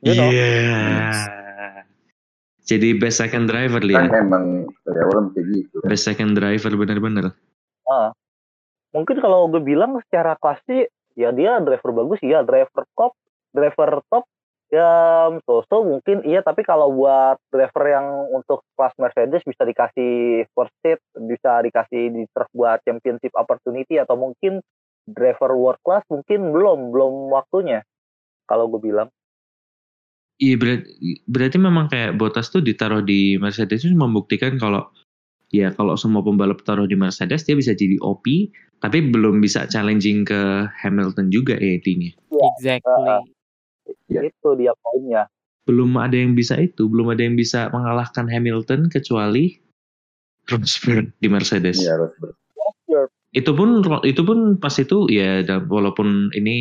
You 0.00 0.16
know. 0.16 0.32
Iya. 0.32 0.80
Jadi 2.68 2.96
best 3.00 3.20
second 3.20 3.48
driver 3.48 3.80
Kan 3.80 3.88
lihat. 3.88 4.12
emang 4.12 4.68
dari 4.84 5.00
awal 5.00 5.32
kayak 5.32 5.46
gitu. 5.52 5.76
Best 5.88 6.04
second 6.04 6.36
driver 6.36 6.72
bener-bener. 6.72 7.32
Mungkin 8.92 9.20
kalau 9.20 9.48
gue 9.52 9.60
bilang 9.60 10.00
secara 10.08 10.36
klasik 10.40 10.88
ya 11.12 11.28
dia 11.32 11.60
driver 11.60 11.92
bagus 11.92 12.20
ya 12.24 12.40
driver 12.44 12.84
top, 12.96 13.12
driver 13.52 14.00
top 14.08 14.24
ya 14.68 14.92
so-so 15.48 15.80
mungkin 15.80 16.20
iya 16.28 16.44
tapi 16.44 16.60
kalau 16.60 16.92
buat 16.92 17.40
driver 17.48 17.84
yang 17.88 18.06
untuk 18.36 18.60
kelas 18.76 18.92
Mercedes 19.00 19.40
bisa 19.48 19.64
dikasih 19.64 20.44
first 20.52 20.74
seat, 20.84 21.00
bisa 21.16 21.64
dikasih 21.64 22.12
di 22.12 22.22
turf 22.36 22.48
buat 22.52 22.84
championship 22.84 23.32
opportunity 23.32 23.96
atau 23.96 24.20
mungkin 24.20 24.60
driver 25.08 25.56
world 25.56 25.80
class 25.80 26.04
mungkin 26.12 26.52
belum 26.52 26.92
belum 26.92 27.32
waktunya 27.32 27.80
kalau 28.44 28.68
gue 28.68 28.80
bilang. 28.92 29.08
Iya 30.38 30.54
berarti, 30.54 30.92
berarti 31.26 31.56
memang 31.58 31.90
kayak 31.90 32.14
Bottas 32.14 32.54
tuh 32.54 32.62
ditaruh 32.62 33.02
di 33.02 33.34
Mercedes 33.42 33.82
itu 33.82 33.96
membuktikan 33.96 34.54
kalau 34.54 34.86
ya 35.50 35.72
kalau 35.74 35.96
semua 35.98 36.22
pembalap 36.22 36.62
taruh 36.62 36.86
di 36.86 36.94
Mercedes 36.94 37.42
dia 37.42 37.56
bisa 37.58 37.72
jadi 37.74 37.98
OP 38.04 38.52
tapi 38.78 39.02
belum 39.10 39.42
bisa 39.42 39.66
challenging 39.66 40.22
ke 40.22 40.70
Hamilton 40.78 41.34
juga 41.34 41.58
ya 41.58 41.80
intinya. 41.80 42.12
Exactly. 42.30 43.34
Iya. 44.08 44.28
Itu 44.28 44.54
dia 44.56 44.72
poinnya. 44.80 45.28
Belum 45.68 46.00
ada 46.00 46.16
yang 46.16 46.32
bisa 46.32 46.56
itu, 46.56 46.88
belum 46.88 47.12
ada 47.12 47.20
yang 47.20 47.36
bisa 47.36 47.68
mengalahkan 47.68 48.24
Hamilton 48.24 48.88
kecuali 48.88 49.60
Rosberg 50.48 51.12
di 51.20 51.28
Mercedes. 51.28 51.76
Iya 51.84 52.08
ber- 52.16 52.36
Itu 53.36 53.52
pun 53.52 53.84
itu 54.08 54.24
pun 54.24 54.56
pas 54.56 54.72
itu 54.80 55.04
ya 55.12 55.44
walaupun 55.68 56.32
ini 56.32 56.56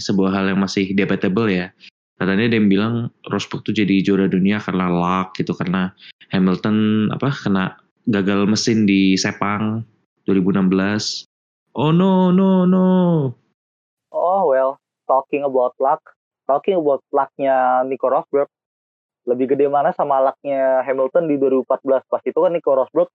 sebuah 0.00 0.32
hal 0.32 0.44
yang 0.48 0.64
masih 0.64 0.96
debatable 0.96 1.52
ya. 1.52 1.68
Katanya 2.16 2.48
dia 2.48 2.64
bilang 2.64 3.12
Rosberg 3.28 3.60
tuh 3.68 3.76
jadi 3.76 4.00
juara 4.00 4.24
dunia 4.24 4.56
karena 4.56 4.88
luck 4.88 5.36
gitu 5.36 5.52
karena 5.52 5.92
Hamilton 6.32 7.08
apa 7.12 7.28
kena 7.28 7.76
gagal 8.08 8.48
mesin 8.48 8.88
di 8.88 9.20
Sepang 9.20 9.84
2016. 10.24 11.28
Oh 11.76 11.92
no 11.92 12.32
no 12.32 12.64
no. 12.64 12.88
Oh 14.08 14.48
well, 14.48 14.80
talking 15.04 15.44
about 15.44 15.76
luck, 15.76 16.00
talking 16.46 16.78
about 16.78 17.02
lucknya 17.12 17.82
Nico 17.84 18.08
Rosberg, 18.08 18.48
lebih 19.26 19.54
gede 19.54 19.66
mana 19.66 19.90
sama 19.92 20.22
lucknya 20.22 20.80
Hamilton 20.86 21.26
di 21.26 21.36
2014 21.36 22.06
pas 22.06 22.22
itu 22.22 22.38
kan 22.38 22.52
Nico 22.54 22.72
Rosberg 22.72 23.10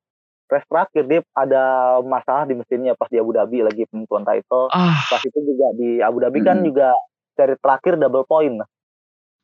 race 0.52 0.68
terakhir 0.68 1.08
dia 1.08 1.24
ada 1.32 1.64
masalah 2.04 2.44
di 2.44 2.60
mesinnya 2.60 2.92
pas 3.00 3.08
di 3.08 3.16
Abu 3.16 3.32
Dhabi 3.32 3.64
lagi 3.64 3.88
penentuan 3.88 4.28
title. 4.28 4.68
Ah, 4.76 5.00
Pas 5.08 5.24
itu 5.24 5.40
juga 5.40 5.72
di 5.80 6.04
Abu 6.04 6.20
Dhabi 6.20 6.44
kan 6.44 6.60
Hmm. 6.60 6.68
juga 6.68 6.92
seri 7.40 7.56
terakhir 7.56 7.96
double 7.96 8.28
point. 8.28 8.60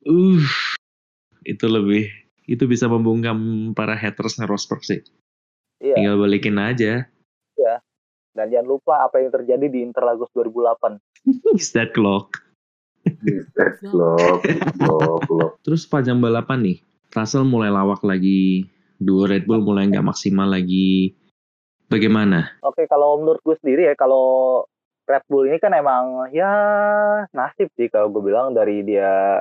uh, 0.07 0.43
itu 1.47 1.65
lebih 1.65 2.11
itu 2.43 2.63
bisa 2.67 2.91
membungkam 2.91 3.71
para 3.71 3.95
haters 3.95 4.35
Rosberg 4.43 4.83
sih. 4.83 4.99
Iya. 5.79 5.95
Tinggal 5.95 6.15
balikin 6.19 6.59
aja. 6.59 7.07
Dan 8.37 8.53
jangan 8.53 8.69
lupa 8.69 9.01
apa 9.01 9.17
yang 9.17 9.33
terjadi 9.33 9.65
di 9.65 9.81
Interlagos 9.81 10.29
2008. 10.29 11.01
Is 11.57 11.73
that 11.73 11.97
clock? 11.97 12.37
Blok, 13.91 14.41
blok, 14.77 15.19
blok. 15.27 15.51
Terus 15.63 15.87
panjang 15.87 16.19
balapan 16.19 16.63
nih, 16.63 16.77
Russell 17.13 17.47
mulai 17.47 17.71
lawak 17.71 18.03
lagi, 18.03 18.67
dua 18.99 19.31
Red 19.31 19.45
Bull 19.47 19.63
mulai 19.63 19.87
nggak 19.89 20.05
maksimal 20.05 20.49
lagi. 20.49 21.15
Bagaimana? 21.87 22.59
Oke, 22.67 22.83
kalau 22.85 23.19
menurut 23.23 23.39
gue 23.43 23.55
sendiri 23.63 23.87
ya, 23.87 23.95
kalau 23.95 24.63
Red 25.07 25.23
Bull 25.31 25.47
ini 25.47 25.55
kan 25.57 25.71
emang 25.71 26.27
ya 26.35 26.51
nasib 27.31 27.71
sih 27.79 27.87
kalau 27.87 28.11
gue 28.11 28.27
bilang 28.27 28.51
dari 28.51 28.83
dia 28.83 29.39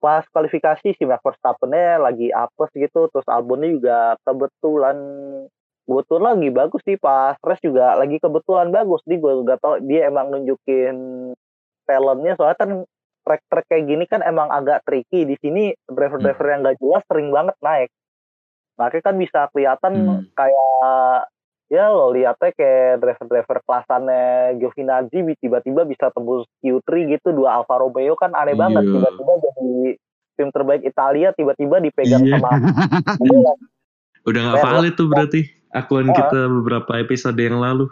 pas 0.00 0.24
kualifikasi 0.32 0.96
si 0.96 1.04
Max 1.04 1.20
Verstappen-nya 1.20 2.00
lagi 2.00 2.32
apes 2.32 2.72
gitu, 2.74 3.12
terus 3.12 3.28
Albonnya 3.28 3.70
juga 3.70 3.98
kebetulan 4.24 4.96
kebetulan 5.84 6.38
lagi 6.38 6.48
bagus 6.54 6.82
sih 6.86 6.96
pas 6.96 7.34
race 7.42 7.62
juga 7.62 7.98
lagi 7.98 8.16
kebetulan 8.22 8.70
bagus 8.70 9.02
nih 9.06 9.18
gue 9.18 9.32
gak 9.44 9.60
tau 9.60 9.82
dia 9.82 10.06
emang 10.06 10.30
nunjukin 10.30 10.94
talentnya 11.84 12.38
soalnya 12.38 12.58
kan 12.58 12.70
track-track 13.22 13.66
kayak 13.66 13.86
gini 13.86 14.04
kan 14.04 14.20
emang 14.20 14.48
agak 14.48 14.82
tricky 14.82 15.22
di 15.22 15.38
sini 15.38 15.70
driver-driver 15.86 16.46
yang 16.46 16.60
gak 16.62 16.78
jelas 16.78 17.02
sering 17.06 17.28
banget 17.28 17.56
naik 17.58 17.90
makanya 18.74 19.04
kan 19.04 19.16
bisa 19.16 19.40
kelihatan 19.48 19.92
Hmm. 19.94 20.22
kayak 20.32 21.28
ya 21.68 21.88
lo 21.88 22.10
lihatnya 22.10 22.52
kayak 22.52 22.98
driver-driver 22.98 23.58
kelasannya 23.62 24.24
Giovinazzi 24.56 25.18
tiba-tiba 25.38 25.82
bisa 25.82 26.10
tembus 26.10 26.44
Q3 26.60 26.88
gitu 27.10 27.32
dua 27.32 27.56
Alfa 27.56 27.76
Romeo 27.76 28.12
kan 28.14 28.32
aneh 28.32 28.52
banget 28.52 28.82
Iya. 28.82 28.92
tiba-tiba 28.92 29.32
jadi 29.40 29.70
tim 30.32 30.48
terbaik 30.48 30.82
Italia 30.82 31.28
tiba-tiba 31.32 31.76
dipegang 31.78 32.24
Iya. 32.24 32.36
sama 32.36 32.50
Udah 34.22 34.40
nggak 34.40 34.56
Kayak 34.56 34.68
valid 34.70 34.94
tuh 34.94 35.08
berarti 35.08 35.40
akuan 35.70 36.08
Ah. 36.08 36.14
kita 36.14 36.40
beberapa 36.46 36.92
episode 36.96 37.36
yang 37.36 37.58
lalu. 37.58 37.88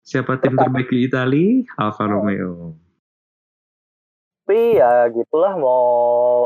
Siapa 0.00 0.36
tim 0.36 0.54
terbaik 0.54 0.86
di 0.86 1.08
Italia? 1.08 1.64
Alfa 1.74 2.04
Romeo. 2.04 2.76
Tapi 4.44 4.76
ya 4.76 5.08
gitulah 5.08 5.56
mau 5.56 5.88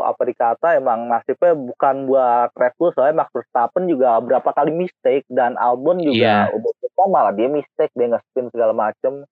apa 0.07 0.23
dikata 0.23 0.78
emang 0.78 1.11
nasibnya 1.11 1.50
bukan 1.50 2.07
buat 2.07 2.55
Red 2.55 2.78
Bull 2.78 2.95
soalnya 2.95 3.26
Max 3.26 3.35
Verstappen 3.35 3.90
juga 3.90 4.23
berapa 4.23 4.55
kali 4.55 4.71
mistake 4.71 5.26
dan 5.26 5.59
Albon 5.59 5.99
juga 5.99 6.47
udah 6.55 6.73
kita 6.78 7.02
malah 7.11 7.35
dia 7.35 7.50
mistake 7.50 7.90
dia 7.99 8.07
nge-spin 8.07 8.55
segala 8.55 8.71
macem 8.71 9.26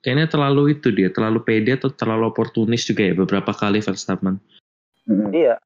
Kayaknya 0.00 0.32
terlalu 0.32 0.78
itu 0.78 0.88
dia, 0.96 1.12
terlalu 1.12 1.44
pede 1.44 1.76
atau 1.76 1.92
terlalu 1.92 2.32
oportunis 2.32 2.88
juga 2.88 3.04
ya 3.04 3.12
beberapa 3.12 3.52
kali 3.52 3.84
Verstappen. 3.84 4.40
Mm. 5.04 5.28
iya 5.34 5.58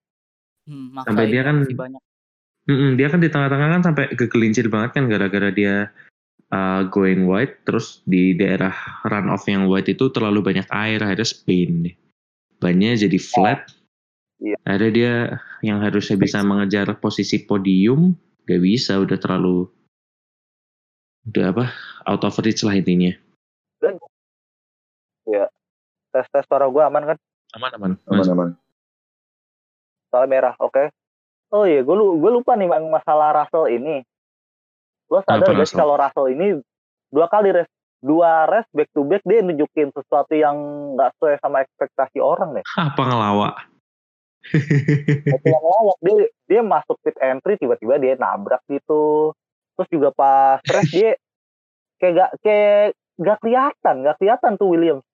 Hmm, 0.64 0.96
Sampai 1.04 1.28
dia 1.28 1.44
kan- 1.44 1.68
banyak. 1.68 2.02
Mm-mm, 2.64 2.96
dia 2.96 3.12
kan 3.12 3.20
di 3.20 3.28
tengah-tengah 3.28 3.68
kan 3.76 3.82
sampai 3.84 4.04
kegelincir 4.16 4.72
banget 4.72 4.96
kan 4.96 5.04
gara-gara 5.06 5.52
dia 5.52 5.92
uh, 6.52 6.82
going 6.90 7.24
wide 7.30 7.54
terus 7.64 8.02
di 8.04 8.34
daerah 8.36 8.74
run 9.06 9.30
off 9.32 9.46
yang 9.48 9.70
wide 9.70 9.88
itu 9.88 10.10
terlalu 10.12 10.44
banyak 10.44 10.66
air 10.68 11.00
akhirnya 11.00 11.28
spin 11.28 11.88
deh. 11.88 11.96
bannya 12.60 12.96
jadi 12.96 13.18
flat. 13.20 13.68
Iya. 14.42 14.56
akhirnya 14.66 14.90
dia 14.92 15.14
yang 15.64 15.78
harusnya 15.80 16.18
bisa 16.20 16.42
mengejar 16.42 16.90
posisi 17.00 17.46
podium 17.46 18.12
gak 18.44 18.60
bisa 18.60 19.00
udah 19.00 19.16
terlalu 19.16 19.70
udah 21.30 21.54
apa 21.54 21.66
out 22.04 22.20
of 22.26 22.36
reach 22.44 22.60
lah 22.60 22.76
intinya. 22.76 23.14
Tes 26.14 26.30
tes 26.30 26.46
suara 26.46 26.70
gue 26.70 26.78
aman 26.78 27.02
kan? 27.10 27.18
Aman 27.58 27.70
aman. 27.74 27.92
Aman, 28.06 28.26
aman. 28.30 28.50
soalnya 30.14 30.30
merah 30.30 30.54
oke. 30.62 30.94
Oh 31.50 31.66
iya 31.66 31.82
gue 31.82 31.90
gue 31.98 32.30
lupa 32.30 32.54
nih 32.54 32.70
Bang, 32.70 32.86
masalah 32.86 33.34
Russell 33.34 33.66
ini 33.66 34.06
lo 35.14 35.20
sadar 35.22 35.46
Apa 35.46 35.58
gak 35.62 35.68
sih 35.70 35.78
kalau 35.78 35.94
Russell 35.94 36.34
ini 36.34 36.46
dua 37.14 37.26
kali 37.30 37.54
race 37.54 37.70
dua 38.04 38.44
race 38.50 38.68
back 38.74 38.90
to 38.92 39.06
back 39.06 39.22
dia 39.24 39.40
nunjukin 39.40 39.88
sesuatu 39.94 40.34
yang 40.36 40.56
nggak 40.98 41.14
sesuai 41.16 41.40
sama 41.40 41.64
ekspektasi 41.64 42.18
orang 42.20 42.60
deh. 42.60 42.64
Apa 42.90 43.02
ngelawak? 43.06 43.54
Yang 45.40 45.64
lawak 45.64 45.98
dia 46.04 46.28
dia 46.44 46.60
masuk 46.60 47.00
pit 47.00 47.16
entry 47.22 47.56
tiba-tiba 47.56 47.96
dia 47.96 48.14
nabrak 48.20 48.60
gitu. 48.68 49.32
Terus 49.74 49.88
juga 49.88 50.08
pas 50.12 50.60
race 50.68 50.92
dia 50.92 51.10
kayak 52.02 52.12
gak 52.12 52.30
kayak 52.44 52.84
gak 53.14 53.38
kelihatan 53.40 53.94
gak 54.04 54.16
kelihatan 54.20 54.52
tuh 54.60 54.68
Williams. 54.68 55.06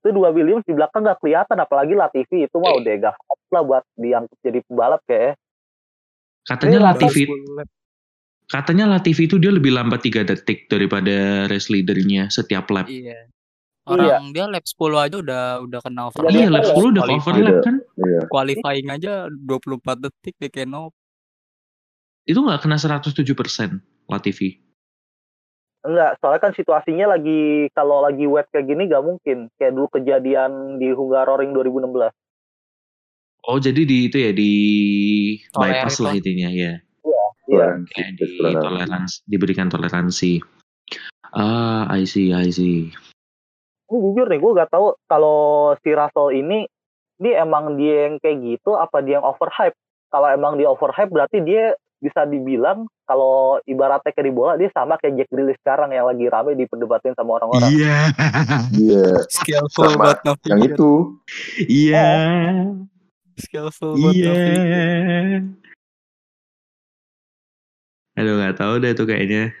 Itu 0.00 0.16
dua 0.16 0.32
Williams 0.32 0.64
di 0.64 0.72
belakang 0.72 1.04
gak 1.04 1.20
kelihatan 1.20 1.60
apalagi 1.60 1.92
Latifi. 1.92 2.48
Itu 2.48 2.56
mah 2.56 2.72
udah 2.80 2.94
gak 3.04 3.14
lah 3.50 3.62
buat 3.66 3.84
diangkut 4.00 4.38
jadi 4.40 4.64
pembalap 4.64 5.02
kayak. 5.04 5.36
Katanya 6.48 6.78
Ini 6.80 6.86
Latifi 6.88 7.22
10 7.28 7.58
lap. 7.60 7.68
Katanya 8.50 8.84
Latifi 8.84 9.24
itu 9.24 9.38
dia 9.38 9.48
lebih 9.48 9.70
lambat 9.70 10.02
3 10.02 10.26
detik 10.26 10.66
daripada 10.66 11.46
race 11.46 11.70
leadernya 11.70 12.26
setiap 12.28 12.66
lap 12.68 12.90
Iya. 12.90 13.30
Orang 13.86 14.30
dia 14.30 14.44
lap 14.44 14.66
10 14.66 14.76
aja 14.98 15.16
udah 15.18 15.42
udah 15.64 15.80
kena 15.80 16.02
overlap. 16.06 16.30
iya 16.30 16.44
Iya, 16.44 16.48
lap 16.50 16.62
iya. 16.62 16.74
10 16.74 16.92
udah 16.92 17.04
overlap 17.08 17.56
kan 17.62 17.76
Iya. 17.96 18.20
Qualifying 18.26 18.88
aja 18.90 19.12
24 19.30 19.98
detik 19.98 20.34
di 20.36 20.48
Keno. 20.48 20.90
itu 22.22 22.36
nggak 22.36 22.62
kena 22.62 22.76
107% 22.76 23.80
Latifi 24.06 24.60
Enggak, 25.80 26.20
soalnya 26.20 26.44
kan 26.44 26.52
situasinya 26.52 27.16
lagi 27.16 27.64
kalau 27.72 28.04
lagi 28.04 28.28
wet 28.28 28.44
kayak 28.52 28.68
gini 28.68 28.84
gak 28.84 29.00
mungkin. 29.00 29.48
Kayak 29.56 29.72
dulu 29.72 29.88
kejadian 29.88 30.76
di 30.76 30.92
Hungaroring 30.92 31.56
2016. 31.56 32.12
Oh 33.40 33.56
jadi 33.56 33.88
di 33.88 34.12
itu 34.12 34.16
ya 34.20 34.32
di 34.36 34.52
Toler 35.48 35.80
bypass 35.80 35.96
itu. 35.96 36.04
lah 36.04 36.12
intinya 36.12 36.48
ya. 36.52 36.72
Iya. 37.50 37.82
Toleransi, 37.82 37.90
Kayak 37.90 38.10
di 38.14 38.24
toleransi. 38.38 38.62
toleransi, 38.62 39.16
diberikan 39.26 39.66
toleransi. 39.66 40.32
Ah, 41.30 41.90
I 41.90 42.06
see, 42.06 42.30
I 42.30 42.48
see. 42.48 42.90
Ini 43.86 43.96
jujur 44.00 44.26
nih, 44.26 44.38
gue 44.38 44.56
gak 44.56 44.70
tahu 44.70 44.94
kalau 45.04 45.38
si 45.82 45.90
Russell 45.90 46.30
ini, 46.30 46.62
ini 47.18 47.30
emang 47.34 47.74
dia 47.74 48.06
yang 48.06 48.22
kayak 48.22 48.38
gitu, 48.40 48.78
apa 48.78 49.02
dia 49.02 49.18
yang 49.18 49.26
overhype. 49.26 49.74
Kalau 50.08 50.30
emang 50.30 50.54
dia 50.54 50.70
overhype, 50.70 51.10
berarti 51.10 51.42
dia 51.42 51.74
bisa 52.00 52.24
dibilang 52.24 52.88
kalau 53.04 53.60
ibaratnya 53.62 54.10
kayak 54.10 54.24
di 54.24 54.32
bola, 54.32 54.54
dia 54.56 54.70
sama 54.72 54.96
kayak 54.96 55.20
Jack 55.20 55.28
Grealish 55.28 55.58
sekarang 55.60 55.92
yang 55.92 56.08
lagi 56.08 56.26
rame 56.26 56.56
diperdebatin 56.56 57.12
sama 57.12 57.36
orang-orang. 57.36 57.68
Iya, 57.68 57.98
Iya. 58.72 59.06
Skillful 59.28 59.98
Sama 59.98 60.04
but 60.08 60.18
no 60.24 60.32
Yang 60.46 60.60
itu. 60.72 60.92
iya, 61.68 62.08
Skillful 63.36 64.00
but 64.00 64.14
no 64.16 64.32
iya. 64.32 65.44
Aduh 68.20 68.36
nggak 68.36 68.60
tahu 68.60 68.74
deh 68.84 68.92
tuh 68.92 69.08
kayaknya. 69.08 69.56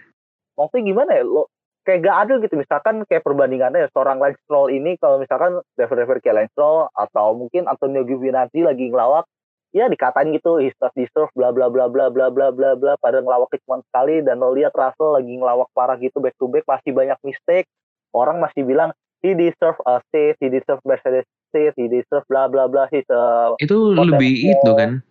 Maksudnya 0.60 0.84
gimana 0.84 1.10
ya, 1.16 1.24
lo 1.24 1.48
kayak 1.88 2.04
gak 2.04 2.16
adil 2.28 2.36
gitu. 2.44 2.54
Misalkan 2.60 3.02
kayak 3.08 3.24
perbandingannya 3.24 3.88
seorang 3.96 4.20
Lance 4.20 4.36
Stroll 4.44 4.68
ini, 4.68 5.00
kalau 5.00 5.16
misalkan 5.16 5.64
driver-driver 5.80 6.20
kayak 6.20 6.36
Lance 6.36 6.52
Stroll, 6.52 6.92
atau 6.92 7.32
mungkin 7.32 7.64
Antonio 7.64 8.04
Giovinazzi 8.04 8.60
lagi 8.60 8.92
ngelawak, 8.92 9.24
ya 9.70 9.86
dikatain 9.86 10.34
gitu 10.34 10.58
he 10.58 10.68
does 10.82 10.92
deserve 10.98 11.30
bla 11.38 11.54
bla 11.54 11.70
bla 11.70 11.86
bla 11.86 12.10
bla 12.10 12.26
bla 12.28 12.50
bla 12.50 12.74
bla 12.74 12.92
pada 12.98 13.22
ngelawak 13.22 13.54
cuma 13.62 13.78
sekali 13.86 14.18
dan 14.18 14.42
lo 14.42 14.50
lihat 14.50 14.74
Russell 14.74 15.14
lagi 15.14 15.30
ngelawak 15.38 15.70
parah 15.70 15.94
gitu 16.02 16.18
back 16.18 16.34
to 16.42 16.50
back 16.50 16.66
masih 16.66 16.90
banyak 16.90 17.14
mistake 17.22 17.70
orang 18.10 18.42
masih 18.42 18.66
bilang 18.66 18.90
he 19.22 19.30
deserve 19.30 19.78
a 19.86 20.02
seat 20.10 20.34
he 20.42 20.50
deserve 20.50 20.82
Mercedes 20.82 21.22
seat 21.54 21.74
he 21.78 21.86
deserve 21.86 22.26
bla 22.26 22.50
bla 22.50 22.66
bla 22.66 22.90
he's 22.90 23.06
a 23.14 23.54
Itu 23.62 23.94
lebih 23.94 24.58
itu 24.58 24.70
kan. 24.74 25.02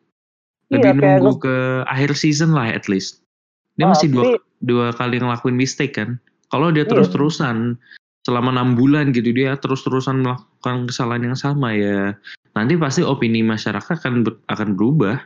Lebih 0.70 1.02
Iya, 1.02 1.18
nunggu 1.18 1.42
ke 1.42 1.56
akhir 1.90 2.14
season 2.14 2.54
lah 2.54 2.70
at 2.70 2.86
least. 2.86 3.26
Dia 3.80 3.88
masih 3.88 4.12
dua 4.12 4.24
tapi- 4.28 4.44
dua 4.60 4.86
kali 4.92 5.16
ngelakuin 5.18 5.56
mistake 5.56 5.96
kan. 5.96 6.20
Kalau 6.48 6.70
dia 6.70 6.84
Iya. 6.84 6.92
terus-terusan 6.92 7.80
selama 8.20 8.52
enam 8.52 8.76
bulan 8.76 9.10
gitu 9.10 9.32
dia 9.32 9.56
terus-terusan 9.56 10.20
melakukan 10.20 10.86
kesalahan 10.86 11.24
yang 11.24 11.38
sama 11.40 11.72
ya 11.72 12.20
nanti 12.52 12.76
pasti 12.76 13.00
opini 13.00 13.40
masyarakat 13.40 13.96
akan 13.96 14.14
ber- 14.22 14.40
akan 14.46 14.76
berubah. 14.76 15.24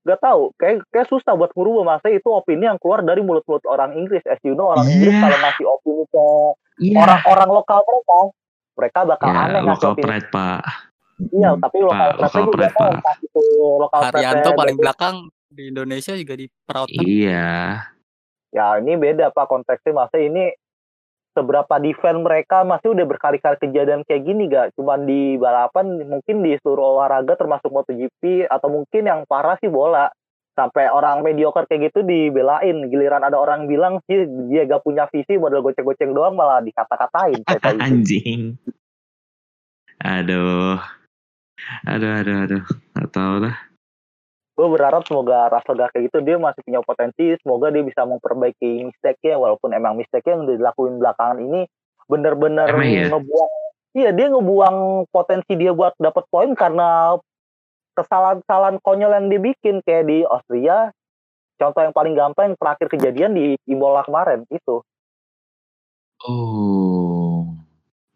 nggak 0.00 0.16
tahu 0.18 0.48
kayak 0.54 0.80
kayak 0.88 1.08
susah 1.08 1.32
buat 1.34 1.52
ngurubah 1.52 1.84
masa 1.86 2.08
itu 2.08 2.24
opini 2.26 2.64
yang 2.64 2.76
keluar 2.76 3.00
dari 3.00 3.20
mulut-mulut 3.20 3.60
orang 3.66 3.92
Inggris 3.94 4.24
as 4.24 4.40
you 4.40 4.52
know 4.52 4.68
orang 4.70 4.84
Inggris 4.86 5.12
Iya. 5.12 5.20
kalau 5.20 5.38
ngasih 5.38 5.66
opini 5.66 6.04
ke 6.06 6.24
Iya. 6.82 6.96
orang-orang 6.98 7.50
lokal 7.50 7.78
mereka 7.82 8.18
mereka 8.72 8.98
bakal 9.06 9.26
Ya, 9.26 9.36
aneh 9.38 9.60
local 9.62 9.90
opini 9.90 10.04
pride, 10.06 10.28
Pak. 10.30 10.62
iya 11.30 11.48
tapi 11.54 11.78
lokal 11.78 11.96
Pak, 12.00 12.16
pride 12.16 12.22
local 12.22 12.42
juga 12.42 12.56
pride, 12.56 12.76
Pak. 12.76 12.92
lokal 13.76 14.00
Haryanto 14.02 14.50
paling 14.54 14.76
belakang 14.76 15.14
di 15.50 15.74
Indonesia 15.74 16.14
juga 16.14 16.34
di 16.38 16.46
perautan. 16.46 17.02
Iya. 17.02 17.84
ya 18.50 18.66
ini 18.82 18.98
beda 18.98 19.30
pak 19.30 19.46
konteksnya 19.46 19.94
masa 19.94 20.18
ini 20.18 20.50
seberapa 21.30 21.70
defend 21.78 22.26
mereka 22.26 22.66
masih 22.66 22.90
udah 22.90 23.06
berkali-kali 23.06 23.62
kejadian 23.62 24.02
kayak 24.02 24.26
gini 24.26 24.50
gak 24.50 24.74
cuman 24.74 25.06
di 25.06 25.38
balapan 25.38 26.02
mungkin 26.10 26.42
di 26.42 26.58
seluruh 26.58 26.98
olahraga 26.98 27.38
termasuk 27.38 27.70
MotoGP 27.70 28.50
atau 28.50 28.68
mungkin 28.68 29.06
yang 29.06 29.22
parah 29.30 29.54
sih 29.62 29.70
bola 29.70 30.10
sampai 30.58 30.90
orang 30.90 31.22
mediocre 31.22 31.70
kayak 31.70 31.94
gitu 31.94 32.02
dibelain 32.02 32.90
giliran 32.90 33.22
ada 33.22 33.38
orang 33.38 33.70
bilang 33.70 34.02
sih 34.10 34.26
dia 34.50 34.66
gak 34.66 34.82
punya 34.82 35.06
visi 35.14 35.38
modal 35.38 35.62
goceng-goceng 35.62 36.10
doang 36.10 36.34
malah 36.34 36.58
dikata-katain. 36.58 37.46
Anjing. 37.86 38.58
Aduh. 40.02 40.82
Aduh, 41.86 42.10
aduh, 42.10 42.36
aduh. 42.44 42.64
Gak 42.98 43.08
tau 43.14 43.38
lah. 43.38 43.69
Gue 44.60 44.68
berharap 44.76 45.08
semoga 45.08 45.48
Russell 45.48 45.80
gak 45.80 45.96
kayak 45.96 46.12
gitu 46.12 46.20
dia 46.20 46.36
masih 46.36 46.60
punya 46.60 46.84
potensi 46.84 47.32
semoga 47.40 47.72
dia 47.72 47.80
bisa 47.80 48.04
memperbaiki 48.04 48.92
mistake-nya 48.92 49.40
walaupun 49.40 49.72
emang 49.72 49.96
mistake-nya 49.96 50.36
yang 50.36 50.44
dilakuin 50.44 51.00
belakangan 51.00 51.40
ini 51.40 51.64
bener-bener 52.04 52.68
ya? 52.84 53.08
ngebuang 53.08 53.52
iya 53.96 54.10
dia 54.12 54.26
ngebuang 54.28 55.08
potensi 55.08 55.56
dia 55.56 55.72
buat 55.72 55.96
dapat 55.96 56.28
poin 56.28 56.52
karena 56.52 57.16
kesalahan-kesalahan 57.96 58.76
konyol 58.84 59.16
yang 59.16 59.26
dia 59.32 59.40
bikin 59.40 59.80
kayak 59.80 60.04
di 60.04 60.28
Austria 60.28 60.92
contoh 61.56 61.80
yang 61.80 61.96
paling 61.96 62.12
gampang 62.12 62.52
yang 62.52 62.58
terakhir 62.60 62.92
kejadian 62.92 63.32
di 63.32 63.56
Imola 63.64 64.04
kemarin 64.04 64.44
itu 64.52 64.84
Oh. 66.20 67.48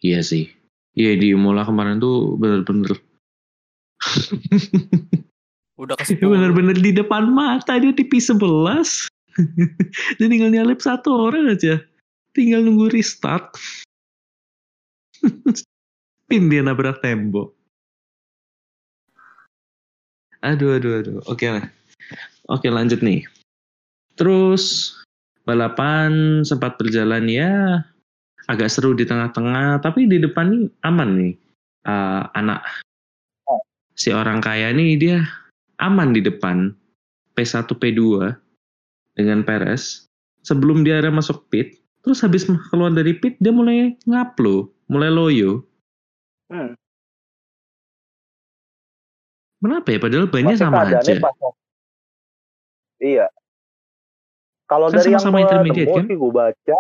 Iya 0.04 0.20
sih. 0.20 0.52
Iya 0.92 1.16
di 1.16 1.32
Imola 1.32 1.64
kemarin 1.64 1.96
tuh 1.98 2.36
bener-bener 2.36 3.00
Udah 5.84 6.00
ke 6.00 6.16
Itu 6.16 6.32
10. 6.32 6.32
bener-bener 6.32 6.76
di 6.80 6.96
depan 6.96 7.28
mata 7.28 7.76
dia 7.76 7.92
TV 7.92 8.16
11. 8.16 9.12
dia 10.16 10.26
tinggal 10.32 10.48
nyalip 10.48 10.80
satu 10.80 11.28
orang 11.28 11.52
aja. 11.52 11.84
Tinggal 12.32 12.64
nunggu 12.64 12.88
restart. 12.88 13.52
Pin 16.28 16.48
dia 16.48 16.64
nabrak 16.64 17.04
tembok. 17.04 17.52
Aduh, 20.40 20.80
aduh, 20.80 21.04
aduh. 21.04 21.18
Oke 21.28 21.52
lah. 21.52 21.68
Oke 22.48 22.72
lanjut 22.72 23.04
nih. 23.04 23.28
Terus 24.16 24.96
balapan 25.44 26.40
sempat 26.48 26.80
berjalan 26.80 27.28
ya 27.28 27.84
agak 28.48 28.72
seru 28.72 28.96
di 28.96 29.04
tengah-tengah. 29.04 29.84
Tapi 29.84 30.08
di 30.08 30.16
depan 30.16 30.48
nih 30.48 30.64
aman 30.84 31.10
nih. 31.20 31.34
Eh, 31.84 32.22
anak 32.32 32.64
si 33.94 34.10
orang 34.10 34.40
kaya 34.40 34.72
nih 34.72 34.96
dia 34.96 35.18
aman 35.84 36.16
di 36.16 36.24
depan 36.24 36.72
P1 37.36 37.68
P2 37.68 38.32
dengan 39.14 39.44
Perez. 39.44 40.08
Sebelum 40.44 40.84
dia 40.84 41.00
ada 41.00 41.08
masuk 41.08 41.48
pit 41.48 41.80
terus 42.04 42.20
habis 42.20 42.44
keluar 42.68 42.92
dari 42.92 43.16
pit 43.16 43.40
dia 43.40 43.48
mulai 43.52 43.96
ngaplo 44.04 44.68
mulai 44.92 45.08
loyo. 45.08 45.64
Hmm. 46.52 46.76
kenapa 49.64 49.96
ya? 49.96 49.96
Padahal 49.96 50.28
Masih 50.28 50.60
sama 50.60 50.84
aja. 50.84 51.00
pas 51.00 51.34
iya. 53.00 53.26
Kalau 54.68 54.92
Kan 54.92 55.00
dari 55.00 55.16
yang 55.16 55.24
sama-sama 55.24 55.64
gue 55.64 55.72
nemu 55.72 55.92
kan? 55.96 56.04
sih 56.04 56.16
gue 56.20 56.32
baca 56.32 56.76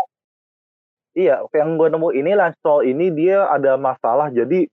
iya 1.14 1.40
yang 1.54 1.78
gue 1.78 1.88
nemu 1.94 2.08
ini 2.12 2.30
Lance 2.34 2.58
Stroll 2.60 2.90
ini 2.90 3.08
dia 3.14 3.46
ada 3.48 3.78
masalah 3.78 4.28
jadi 4.34 4.66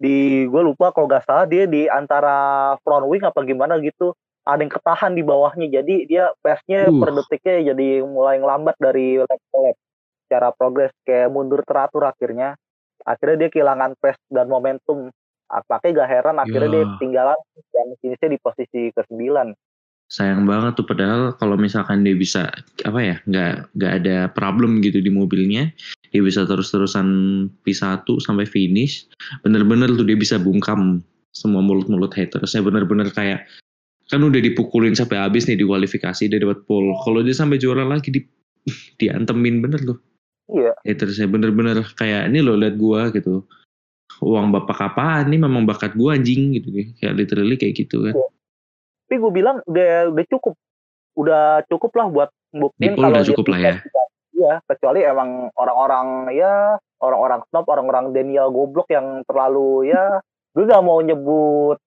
di 0.00 0.48
gue 0.48 0.62
lupa 0.64 0.90
kalau 0.96 1.04
gak 1.10 1.28
salah 1.28 1.44
dia 1.44 1.68
di 1.68 1.84
antara 1.88 2.74
front 2.80 3.04
wing 3.08 3.24
apa 3.24 3.44
gimana 3.44 3.76
gitu. 3.82 4.16
Ada 4.48 4.64
yang 4.64 4.72
ketahan 4.72 5.12
di 5.12 5.20
bawahnya 5.20 5.68
jadi 5.68 5.94
dia 6.08 6.24
pace-nya 6.40 6.88
Uh. 6.88 7.04
per 7.04 7.12
detiknya 7.12 7.76
jadi 7.76 8.00
mulai 8.00 8.40
ngelambat 8.40 8.80
dari 8.80 9.20
lap 9.20 9.28
ke 9.36 9.58
lap 9.60 9.76
secara 10.24 10.48
progres 10.56 10.92
kayak 11.04 11.28
mundur 11.28 11.60
teratur 11.68 12.08
akhirnya. 12.08 12.56
Akhirnya 13.04 13.44
dia 13.44 13.48
kehilangan 13.52 13.92
pace 14.00 14.20
dan 14.32 14.48
momentum. 14.48 15.12
Apakah 15.48 15.88
gak 15.92 16.08
heran 16.08 16.36
akhirnya 16.40 16.68
Ya. 16.68 16.74
dia 16.76 16.84
ketinggalan 16.96 17.38
dan 17.72 17.86
finishnya 18.00 18.28
di 18.32 18.38
posisi 18.40 18.80
ke-9 18.92 19.52
sayang 20.08 20.48
banget 20.48 20.80
tuh 20.80 20.88
padahal 20.88 21.36
kalau 21.36 21.60
misalkan 21.60 22.00
dia 22.00 22.16
bisa 22.16 22.48
apa 22.88 23.00
ya 23.00 23.16
nggak 23.28 23.76
nggak 23.76 23.92
ada 24.02 24.16
problem 24.32 24.80
gitu 24.80 25.04
di 25.04 25.12
mobilnya 25.12 25.68
dia 26.08 26.24
bisa 26.24 26.48
terus-terusan 26.48 27.06
P1 27.60 28.08
sampai 28.08 28.48
finish 28.48 29.04
bener-bener 29.44 29.92
tuh 29.92 30.08
dia 30.08 30.16
bisa 30.16 30.40
bungkam 30.40 31.04
semua 31.36 31.60
mulut-mulut 31.60 32.16
hatersnya 32.16 32.64
bener-bener 32.64 33.12
kayak 33.12 33.44
kan 34.08 34.24
udah 34.24 34.40
dipukulin 34.40 34.96
sampai 34.96 35.20
habis 35.20 35.44
nih 35.44 35.60
di 35.60 35.68
kualifikasi 35.68 36.32
dia 36.32 36.40
dapat 36.40 36.64
pole. 36.64 36.96
Kalau 37.04 37.20
dia 37.20 37.36
sampai 37.36 37.60
juara 37.60 37.84
lagi 37.84 38.08
di 38.08 38.24
diantemin 39.00 39.60
bener 39.60 39.84
loh. 39.84 40.00
Iya. 40.48 40.72
hatersnya 40.80 41.28
bener-bener 41.28 41.84
kayak 42.00 42.32
ini 42.32 42.40
loh 42.40 42.56
liat 42.56 42.80
gua 42.80 43.12
gitu. 43.12 43.44
Uang 44.24 44.48
bapak 44.48 44.80
apaan 44.80 45.28
nih? 45.28 45.36
Memang 45.36 45.68
bakat 45.68 45.92
gua 45.92 46.16
anjing 46.16 46.56
gitu 46.56 46.72
kayak 46.96 47.20
literally 47.20 47.60
kayak 47.60 47.84
gitu 47.84 48.08
kan 48.08 48.16
tapi 49.08 49.24
gue 49.24 49.32
bilang 49.32 49.64
udah 49.64 50.12
udah 50.12 50.24
cukup 50.28 50.54
udah 51.16 51.64
cukup 51.72 51.96
lah 51.96 52.06
buat 52.12 52.30
buktiin 52.52 52.92
pole 52.92 53.08
udah 53.08 53.24
cukup 53.24 53.46
lah 53.56 53.58
ya. 53.64 53.74
iya 54.36 54.54
kecuali 54.68 55.00
emang 55.00 55.48
orang-orang 55.56 56.36
ya 56.36 56.76
orang-orang 57.00 57.40
snob 57.48 57.64
orang-orang 57.72 58.12
Daniel 58.12 58.52
goblok 58.52 58.92
yang 58.92 59.24
terlalu 59.24 59.88
ya 59.88 60.20
gue 60.52 60.68
gak 60.68 60.84
mau 60.84 61.00
nyebut 61.00 61.80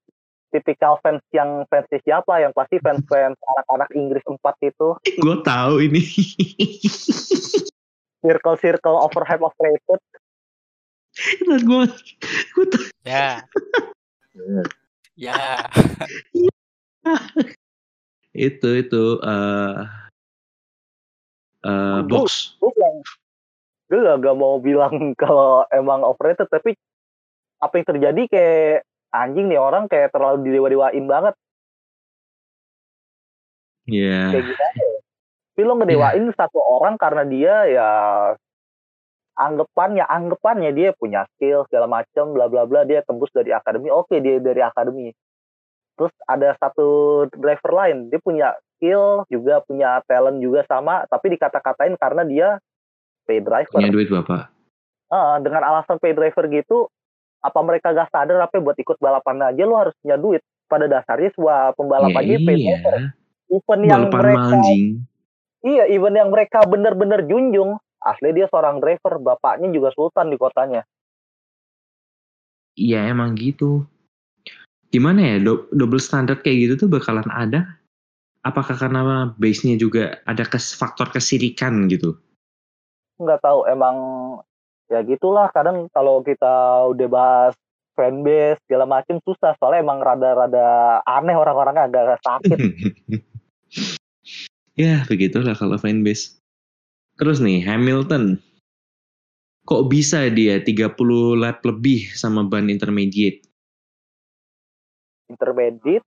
tipikal 0.49 0.97
fans 1.05 1.21
yang 1.29 1.61
fansnya 1.69 2.01
siapa 2.01 2.41
yang 2.41 2.57
pasti 2.57 2.81
fans-fans 2.81 3.37
anak-anak 3.53 3.89
Inggris 3.93 4.25
4 4.25 4.41
itu 4.65 4.87
gue 4.97 5.37
tahu 5.45 5.73
ini 5.77 6.01
circle-circle 8.25 8.97
overhype 8.97 9.45
overrated 9.45 10.01
dan 11.45 11.61
gue 11.69 11.85
gue 12.57 12.65
tahu 12.65 12.89
Ya. 13.01 13.41
Ya. 15.17 15.65
Itu 18.31 18.69
itu 18.79 19.03
eh 19.21 19.75
eh, 21.67 21.99
Gua- 22.07 22.23
box. 22.25 22.55
gue 22.61 22.71
bilang 22.71 22.95
gue 23.91 23.99
gak, 24.07 24.17
gak 24.23 24.37
mau 24.39 24.55
bilang 24.63 24.93
kalau 25.21 25.67
emang 25.69 26.05
overrated 26.07 26.47
tapi 26.47 26.73
apa 27.61 27.73
yang 27.77 27.87
terjadi 27.91 28.21
kayak 28.31 28.87
anjing 29.11 29.51
nih 29.51 29.59
orang 29.59 29.85
kayak 29.91 30.09
terlalu 30.15 30.47
didewa-dewain 30.49 31.05
banget. 31.05 31.35
Ya 33.85 34.31
kayak 34.31 34.45
gimana 34.49 34.79
ya 34.79 34.91
tapi 35.51 35.67
lo 35.67 35.77
ngedewain 35.77 36.25
satu 36.33 36.57
orang 36.63 36.95
karena 36.95 37.21
dia 37.27 37.55
ya 37.69 37.89
anggapannya 39.35 40.07
anggapannya 40.07 40.71
dia 40.73 40.89
punya 40.95 41.27
skill 41.35 41.67
segala 41.69 41.85
macam 41.85 42.33
bla 42.33 42.47
bla 42.49 42.65
bla 42.65 42.81
dia 42.81 43.03
tembus 43.05 43.29
dari 43.29 43.53
akademi. 43.53 43.91
Oke 43.91 44.17
dia 44.23 44.41
dari 44.41 44.63
akademi 44.63 45.13
terus 46.01 46.13
ada 46.25 46.57
satu 46.57 46.89
driver 47.29 47.71
lain 47.77 48.09
dia 48.09 48.17
punya 48.17 48.57
skill 48.73 49.21
juga 49.29 49.61
punya 49.61 50.01
talent 50.09 50.41
juga 50.41 50.65
sama 50.65 51.05
tapi 51.05 51.37
dikata-katain 51.37 51.93
karena 52.01 52.25
dia 52.25 52.47
pay 53.29 53.37
driver. 53.37 53.77
Punya 53.77 53.93
duit 53.93 54.09
bapak 54.09 54.49
Ah, 55.11 55.37
dengan 55.37 55.61
alasan 55.61 56.01
pay 56.01 56.17
driver 56.17 56.49
gitu 56.49 56.89
apa 57.45 57.59
mereka 57.61 57.93
gak 57.93 58.09
sadar 58.09 58.41
apa 58.41 58.57
buat 58.57 58.79
ikut 58.79 58.97
balapan 58.97 59.53
aja 59.53 59.63
lo 59.69 59.77
harus 59.77 59.93
punya 60.01 60.17
duit. 60.17 60.41
Pada 60.65 60.89
dasarnya 60.89 61.35
sebuah 61.37 61.75
pembalap 61.77 62.15
ya, 62.15 62.25
aja 62.25 62.35
pay 62.41 62.57
driver. 62.57 62.95
Iya 62.97 63.09
event 63.51 63.83
yang 63.83 64.03
balapan 64.07 64.23
mereka 64.23 64.39
maljing 64.41 64.85
iya 65.61 65.83
event 65.91 66.17
yang 66.17 66.29
mereka 66.33 66.59
bener-bener 66.65 67.21
junjung. 67.29 67.77
Asli 68.01 68.33
dia 68.33 68.49
seorang 68.49 68.81
driver 68.81 69.21
bapaknya 69.21 69.69
juga 69.69 69.93
sultan 69.93 70.33
di 70.33 70.37
kotanya. 70.41 70.81
Iya 72.73 73.13
emang 73.13 73.37
gitu 73.37 73.85
gimana 74.91 75.19
ya 75.23 75.35
do- 75.39 75.71
double 75.71 76.03
standard 76.03 76.43
kayak 76.43 76.67
gitu 76.67 76.85
tuh 76.85 76.89
bakalan 76.91 77.27
ada? 77.31 77.65
Apakah 78.43 78.75
karena 78.75 79.31
base 79.39 79.63
nya 79.63 79.79
juga 79.79 80.19
ada 80.27 80.43
kes 80.43 80.75
faktor 80.75 81.09
kesirikan 81.09 81.87
gitu? 81.87 82.19
Nggak 83.21 83.39
tahu 83.39 83.65
emang 83.71 83.97
ya 84.91 84.99
gitulah. 85.07 85.47
Kadang 85.55 85.87
kalau 85.95 86.19
kita 86.25 86.85
udah 86.91 87.07
bahas 87.07 87.55
fanbase 87.95 88.59
segala 88.65 88.89
macem 88.89 89.21
susah. 89.23 89.55
Soalnya 89.61 89.85
emang 89.85 90.03
rada-rada 90.03 90.99
aneh 91.07 91.35
orang-orangnya 91.37 91.87
agak 91.89 92.19
sakit. 92.21 92.59
Ya 94.79 95.03
begitulah 95.03 95.51
kalau 95.51 95.75
fanbase. 95.75 96.39
Terus 97.19 97.43
nih 97.43 97.59
Hamilton. 97.61 98.39
Kok 99.67 99.91
bisa 99.91 100.25
dia 100.31 100.63
30 100.63 101.37
lap 101.37 101.61
lebih 101.67 102.07
sama 102.15 102.47
ban 102.47 102.71
intermediate 102.71 103.50
intermediate 105.31 106.03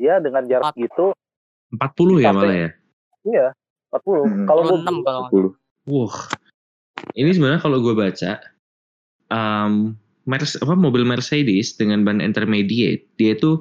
ya 0.00 0.16
dengan 0.18 0.48
jarak 0.48 0.72
Empat. 0.72 0.80
gitu 0.80 1.06
40 1.70 2.16
ya 2.18 2.30
malah 2.32 2.56
ya. 2.56 2.70
iya 3.22 3.46
40 3.92 4.24
Hmm. 4.24 4.46
kalau 4.48 4.62
gue 4.64 4.78
26 4.80 5.04
kalau 5.04 5.20
nggak 5.20 5.52
10. 5.52 5.52
Wah, 5.84 6.16
ini 7.12 7.30
sebenarnya 7.30 7.60
kalau 7.60 7.82
gue 7.82 7.92
baca, 7.92 8.32
um, 9.28 9.92
Merce- 10.22 10.62
apa 10.62 10.78
mobil 10.78 11.02
Mercedes 11.02 11.74
dengan 11.74 12.06
ban 12.06 12.22
intermediate, 12.22 13.10
dia 13.18 13.34
itu 13.34 13.58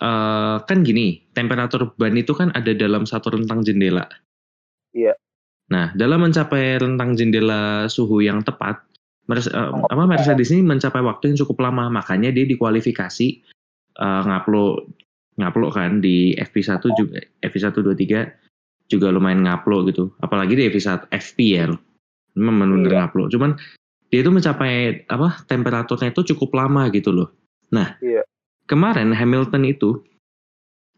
eh, 0.00 0.56
kan 0.64 0.80
gini, 0.80 1.28
temperatur 1.36 1.92
ban 2.00 2.16
itu 2.16 2.32
kan 2.32 2.48
ada 2.56 2.72
dalam 2.72 3.04
satu 3.04 3.36
rentang 3.36 3.60
jendela. 3.60 4.08
Iya. 4.96 5.12
Nah, 5.68 5.92
dalam 5.92 6.24
mencapai 6.24 6.80
rentang 6.80 7.12
jendela 7.12 7.84
suhu 7.84 8.24
yang 8.24 8.40
tepat, 8.40 8.80
Merce- 9.28 9.52
eh, 9.52 9.70
apa 9.92 10.08
Mercedes 10.08 10.48
ini 10.48 10.64
mencapai 10.64 11.04
waktu 11.04 11.30
yang 11.30 11.44
cukup 11.44 11.60
lama, 11.60 11.92
makanya 11.92 12.32
dia 12.32 12.48
dikualifikasi 12.48 13.44
eh, 14.00 14.22
ngupload 14.26 14.88
ngupload 15.40 15.72
kan 15.72 15.90
di 16.04 16.36
FP1 16.36 16.84
juga 16.98 17.16
FP1 17.40 17.72
23 17.80 18.28
juga 18.90 19.08
lumayan 19.14 19.46
ngupload 19.46 19.94
gitu. 19.94 20.10
Apalagi 20.20 20.58
di 20.58 20.66
FP1 20.68 21.08
FP 21.08 21.38
ya. 21.56 21.70
Memang 22.34 22.58
benar-benar 22.60 22.90
Iya. 22.90 23.00
ngupload. 23.06 23.28
Cuman 23.32 23.50
dia 24.10 24.20
itu 24.26 24.30
mencapai 24.34 25.06
apa 25.06 25.40
temperaturnya 25.46 26.10
itu 26.10 26.34
cukup 26.34 26.58
lama 26.58 26.90
gitu 26.90 27.14
loh. 27.14 27.30
Nah, 27.70 27.94
Iya. 28.02 28.26
kemarin 28.66 29.14
Hamilton 29.14 29.62
itu 29.64 30.02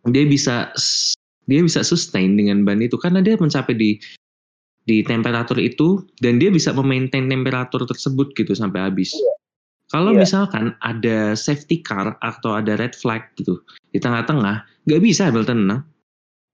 dia 0.09 0.25
bisa 0.27 0.73
dia 1.47 1.61
bisa 1.63 1.85
sustain 1.85 2.35
dengan 2.35 2.65
ban 2.67 2.81
itu 2.81 2.97
karena 2.99 3.21
dia 3.23 3.37
mencapai 3.37 3.77
di 3.77 4.01
di 4.83 5.05
temperatur 5.07 5.63
itu 5.63 6.03
dan 6.19 6.43
dia 6.43 6.51
bisa 6.51 6.75
memaintain 6.75 7.31
temperatur 7.31 7.87
tersebut 7.87 8.35
gitu 8.35 8.51
sampai 8.57 8.83
habis. 8.91 9.15
Kalau 9.93 10.17
Iya. 10.17 10.25
misalkan 10.25 10.73
ada 10.81 11.37
safety 11.37 11.85
car 11.85 12.17
atau 12.19 12.57
ada 12.57 12.81
red 12.81 12.97
flag 12.97 13.29
gitu 13.37 13.61
di 13.93 14.01
tengah-tengah, 14.01 14.65
nggak 14.89 15.01
bisa 15.05 15.29
Hamilton 15.29 15.59
menang 15.63 15.83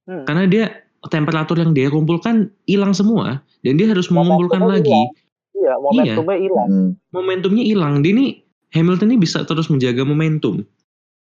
Hmm. 0.04 0.24
karena 0.26 0.44
dia 0.44 0.64
temperatur 1.06 1.54
yang 1.54 1.70
dia 1.70 1.86
kumpulkan 1.86 2.50
hilang 2.66 2.90
semua 2.90 3.38
dan 3.62 3.78
dia 3.78 3.86
harus 3.86 4.10
Momentumnya 4.10 4.18
mengumpulkan 4.50 4.62
lagi. 4.66 4.90
hilang. 4.90 5.08
iya 5.54 5.74
momentumnya 5.76 6.38
hilang 6.38 6.68
Hmm. 6.68 6.90
Momentumnya 7.10 7.64
hilang. 7.64 7.94
Dia 8.02 8.10
ini 8.12 8.26
Hamilton 8.74 9.14
ini 9.14 9.18
bisa 9.18 9.44
terus 9.44 9.70
menjaga 9.70 10.02
momentum 10.02 10.66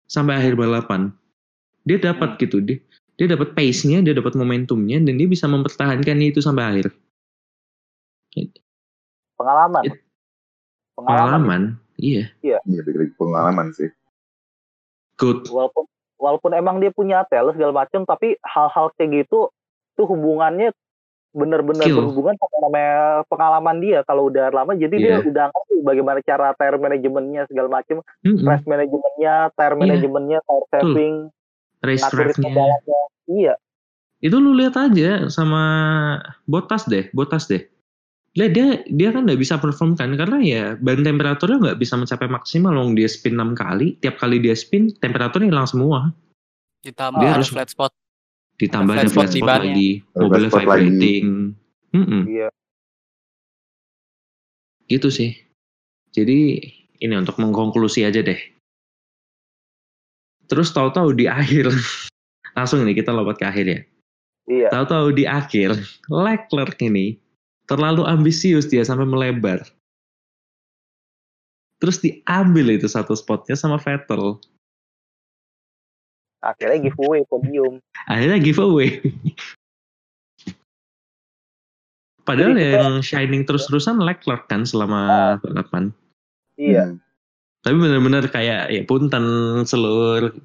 sampai 0.07 0.39
akhir 0.39 0.55
balapan. 0.55 1.11
Dia 1.83 1.99
dapat 1.99 2.39
gitu 2.39 2.63
dia 2.63 2.79
dia 3.15 3.31
dapat 3.31 3.55
pace-nya, 3.55 4.03
dia 4.03 4.11
dapat 4.11 4.35
momentumnya 4.35 4.99
dan 4.99 5.15
dia 5.15 5.23
bisa 5.23 5.47
mempertahankan 5.47 6.19
itu 6.19 6.39
sampai 6.39 6.63
akhir. 6.63 6.87
pengalaman 9.35 9.83
It- 9.83 10.03
pengalaman 10.95 11.41
Pengalaman, 11.43 11.61
iya. 11.97 12.31
Iya, 12.41 12.59
balik 12.63 13.15
pengalaman 13.15 13.71
sih. 13.73 13.89
Good. 15.15 15.47
walaupun 15.47 15.87
walaupun 16.19 16.51
emang 16.51 16.83
dia 16.83 16.91
punya 16.91 17.23
tel 17.31 17.51
segala 17.55 17.71
macam 17.71 18.03
tapi 18.03 18.35
hal-hal 18.43 18.91
kayak 18.99 19.23
gitu 19.23 19.47
tuh 19.95 20.05
hubungannya 20.07 20.75
bener-bener 21.35 21.87
berhubungan 21.91 22.35
sama 22.39 22.57
namanya 22.67 22.95
pengalaman 23.27 23.77
dia 23.83 23.99
kalau 24.07 24.31
udah 24.31 24.51
lama 24.51 24.71
jadi 24.75 24.95
dia 24.95 25.15
Iya. 25.19 25.27
udah 25.27 25.45
ngerti 25.51 25.75
bagaimana 25.83 26.19
cara 26.23 26.55
tire 26.55 26.79
manajemennya 26.79 27.43
segala 27.51 27.67
macam 27.79 27.99
Mm-mm. 28.23 28.43
race 28.43 28.67
manajemennya 28.67 29.33
tire 29.51 29.75
Iya. 29.75 29.79
manajemennya 29.83 30.39
tire 30.43 30.65
saving 30.71 31.15
Race 31.83 32.01
iya 33.27 33.53
Itu 34.23 34.41
lu 34.41 34.55
lihat 34.57 34.73
aja 34.79 35.27
sama 35.29 35.61
Botas 36.49 36.87
deh, 36.89 37.11
Botas 37.13 37.45
deh. 37.45 37.67
Lihat 38.35 38.51
dia 38.51 38.67
dia 38.85 39.09
kan 39.15 39.23
nggak 39.23 39.39
bisa 39.39 39.55
perform 39.55 39.95
kan 39.95 40.11
karena 40.13 40.37
ya 40.43 40.63
ban 40.75 40.99
temperaturnya 40.99 41.55
nggak 41.55 41.79
bisa 41.79 41.95
mencapai 41.95 42.27
maksimal 42.27 42.75
long 42.75 42.91
dia 42.91 43.07
spin 43.07 43.33
6 43.33 43.55
kali, 43.55 43.95
tiap 43.97 44.19
kali 44.19 44.43
dia 44.43 44.51
spin 44.51 44.91
temperaturnya 44.93 45.47
hilang 45.49 45.65
semua. 45.65 46.11
ditambah 46.83 47.17
Dia 47.17 47.31
harus- 47.33 47.49
flat 47.49 47.71
spot. 47.71 47.89
Ditambah 48.55 48.93
Ada 48.93 49.07
flat 49.07 49.09
flat 49.09 49.27
spot 49.27 49.33
di 49.33 49.39
spot 49.41 49.49
lagi, 49.49 49.89
Ada 50.05 50.19
mobilnya 50.21 50.47
lagi. 50.47 50.57
vibrating. 50.59 51.25
Mm-mm. 51.91 52.21
iya 52.27 52.47
Gitu 54.85 55.09
sih. 55.09 55.31
Jadi 56.11 56.61
ini 56.97 57.13
untuk 57.15 57.35
mengkonklusi 57.35 58.03
aja 58.03 58.19
deh. 58.19 58.37
Terus 60.45 60.69
tahu-tahu 60.69 61.11
di 61.11 61.25
akhir 61.25 61.73
langsung 62.57 62.85
nih 62.85 62.95
kita 62.95 63.09
lompat 63.09 63.41
ke 63.41 63.45
akhir 63.47 63.65
ya. 63.65 63.79
iya 64.45 64.67
Tahu-tahu 64.69 65.09
di 65.09 65.25
akhir 65.25 65.73
Leclerc 66.05 66.77
ini 66.85 67.17
terlalu 67.65 68.05
ambisius 68.05 68.65
dia 68.65 68.85
sampai 68.85 69.05
melebar. 69.05 69.65
Terus 71.77 71.99
diambil 71.99 72.77
itu 72.77 72.87
satu 72.87 73.13
spotnya 73.13 73.53
sama 73.53 73.77
Vettel. 73.77 74.39
akhirnya 76.45 76.77
giveaway 76.77 77.25
podium 77.25 77.81
Akhirnya 78.05 78.37
giveaway. 78.37 79.01
Padahal 82.21 82.53
Jadi 82.53 82.61
kita- 82.61 82.77
yang 82.81 82.95
shining 83.01 83.43
terus-terusan 83.45 83.97
Leclerc 83.97 84.45
kan 84.45 84.61
selama 84.65 85.01
balapan. 85.41 85.89
iya 86.57 86.93
Hmm. 86.93 87.01
Tapi 87.61 87.75
benar-benar 87.81 88.29
kayak 88.29 88.69
ya 88.69 88.81
punten 88.85 89.25
selur. 89.65 90.37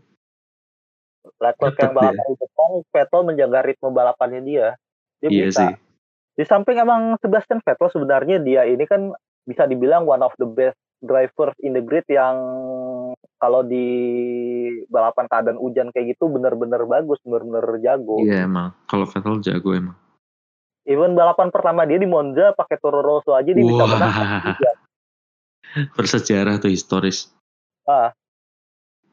Leclerc 1.36 1.76
yang 1.76 1.92
balapan 1.92 2.24
di 2.24 2.36
depan 2.36 2.68
Vettel 2.88 3.20
menjaga 3.24 3.58
ritme 3.60 3.88
balapannya 3.92 4.40
dia 4.40 4.66
dia 5.20 5.28
Iya 5.28 5.44
bisa 5.48 5.60
sih. 5.68 5.72
Di 6.40 6.48
samping 6.48 6.80
emang 6.80 7.20
Sebastian 7.20 7.60
Vettel 7.60 7.92
sebenarnya 7.92 8.40
dia 8.40 8.64
ini 8.64 8.88
kan 8.88 9.12
bisa 9.44 9.68
dibilang 9.68 10.08
one 10.08 10.24
of 10.24 10.32
the 10.40 10.48
best 10.48 10.80
drivers 11.04 11.52
in 11.60 11.76
the 11.76 11.84
grid 11.84 12.08
yang 12.08 12.32
kalau 13.36 13.60
di 13.60 13.84
balapan 14.88 15.28
keadaan 15.28 15.60
hujan 15.60 15.92
kayak 15.92 16.16
gitu 16.16 16.32
bener-bener 16.32 16.80
bagus, 16.88 17.20
bener-bener 17.28 17.76
jago. 17.84 18.24
Iya 18.24 18.48
emang. 18.48 18.72
Kalau 18.88 19.04
Vettel 19.04 19.44
jago 19.44 19.76
emang. 19.76 19.96
Even 20.88 21.12
balapan 21.12 21.52
pertama 21.52 21.84
dia 21.84 22.00
di 22.00 22.08
Monza 22.08 22.56
pakai 22.56 22.80
Toro 22.80 23.04
Rosso 23.04 23.36
aja 23.36 23.52
dia 23.52 23.60
bisa 23.60 23.84
menang. 23.84 24.12
Bersejarah 26.00 26.56
tuh 26.56 26.72
historis. 26.72 27.28
Ah. 27.84 28.16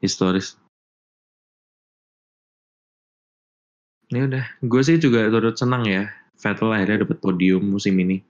Historis. 0.00 0.56
Ini 4.08 4.24
udah. 4.32 4.44
Gue 4.64 4.80
sih 4.80 4.96
juga 4.96 5.28
turut 5.28 5.60
senang 5.60 5.84
ya. 5.84 6.08
Vettel 6.38 6.70
akhirnya 6.70 7.02
dapat 7.02 7.18
podium 7.18 7.62
musim 7.66 7.98
ini. 7.98 8.22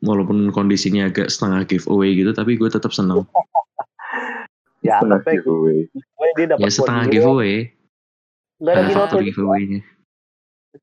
Walaupun 0.00 0.48
kondisinya 0.48 1.10
agak 1.10 1.28
setengah 1.28 1.66
giveaway 1.66 2.16
gitu, 2.16 2.32
tapi 2.32 2.56
gue 2.56 2.68
tetap 2.68 2.90
senang. 2.90 3.26
Ya, 4.80 4.96
Setengah 4.96 5.20
tapi 5.20 5.36
giveaway. 5.36 5.78
gue 5.92 6.28
dia 6.32 6.46
dapat 6.48 6.60
Ya 6.64 6.68
setengah 6.72 7.04
podium. 7.04 7.14
giveaway. 7.20 7.54
Gak 8.56 8.64
ada 8.64 8.72
Ada 8.72 8.80
Binotto. 8.80 8.96
faktor 9.04 9.20
giveaway-nya. 9.20 9.80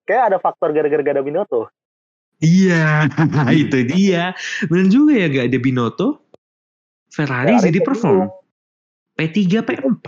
Kayak 0.06 0.24
ada 0.24 0.38
faktor 0.38 0.70
gara-gara 0.70 1.02
gak 1.02 1.16
ada 1.18 1.26
Binotto. 1.26 1.62
Iya, 2.38 3.10
itu 3.58 3.78
dia. 3.90 4.38
Bener 4.70 4.88
juga 4.88 5.18
ya 5.18 5.26
gak 5.28 5.50
ada 5.50 5.58
Binotto. 5.58 6.08
Ferrari, 7.10 7.58
Ferrari 7.58 7.66
jadi 7.74 7.80
perform. 7.82 8.30
P3, 9.18 9.38
P4. 9.66 10.08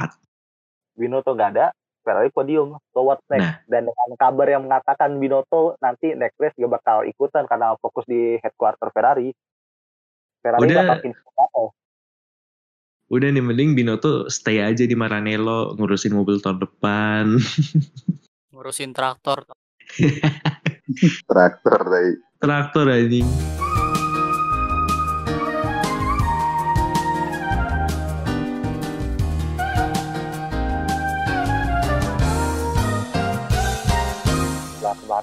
Binotto 0.94 1.34
gak 1.34 1.50
ada, 1.58 1.74
Ferrari 2.02 2.30
podium. 2.32 2.80
So 2.96 3.06
what's 3.06 3.24
next? 3.30 3.44
Nah. 3.44 3.56
Dan 3.68 3.90
dengan 3.90 4.10
kabar 4.18 4.48
yang 4.50 4.64
mengatakan 4.66 5.18
Binotto 5.18 5.76
nanti 5.84 6.16
next 6.16 6.40
race 6.40 6.56
gak 6.58 6.72
bakal 6.72 7.04
ikutan 7.06 7.46
karena 7.46 7.76
fokus 7.80 8.06
di 8.08 8.40
headquarter 8.40 8.90
Ferrari. 8.92 9.30
Ferrari 10.40 10.66
Udah. 10.66 10.76
bakal 10.84 10.98
pindah 11.04 11.20
ke 11.20 11.30
Monaco. 11.36 11.66
Udah 13.10 13.28
nih 13.34 13.42
mending 13.42 13.74
Binotto 13.74 14.30
stay 14.30 14.62
aja 14.62 14.86
di 14.86 14.94
Maranello 14.94 15.74
ngurusin 15.76 16.14
mobil 16.14 16.38
tahun 16.40 16.62
depan. 16.62 17.42
Ngurusin 18.54 18.94
traktor. 18.94 19.50
Traktor 21.30 21.86
dari 21.86 22.18
Traktor 22.42 22.90
anjing. 22.90 23.59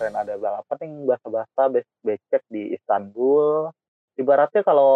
Kemarin 0.07 0.23
ada 0.23 0.35
balapan 0.39 0.79
yang 0.87 0.93
basa-basa 1.11 1.63
be- 1.67 1.99
becek 2.07 2.43
di 2.47 2.79
Istanbul. 2.79 3.75
Ibaratnya 4.17 4.63
kalau 4.63 4.95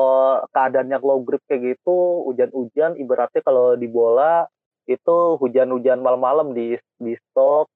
keadaannya 0.54 0.96
low 1.02 1.20
grip 1.26 1.42
kayak 1.50 1.76
gitu, 1.76 2.24
hujan-hujan, 2.30 2.94
ibaratnya 2.96 3.42
kalau 3.42 3.74
di 3.74 3.90
bola 3.90 4.46
itu 4.86 5.36
hujan-hujan 5.36 6.00
malam-malam 6.00 6.54
di 6.54 6.78
di 6.96 7.12
stok, 7.18 7.66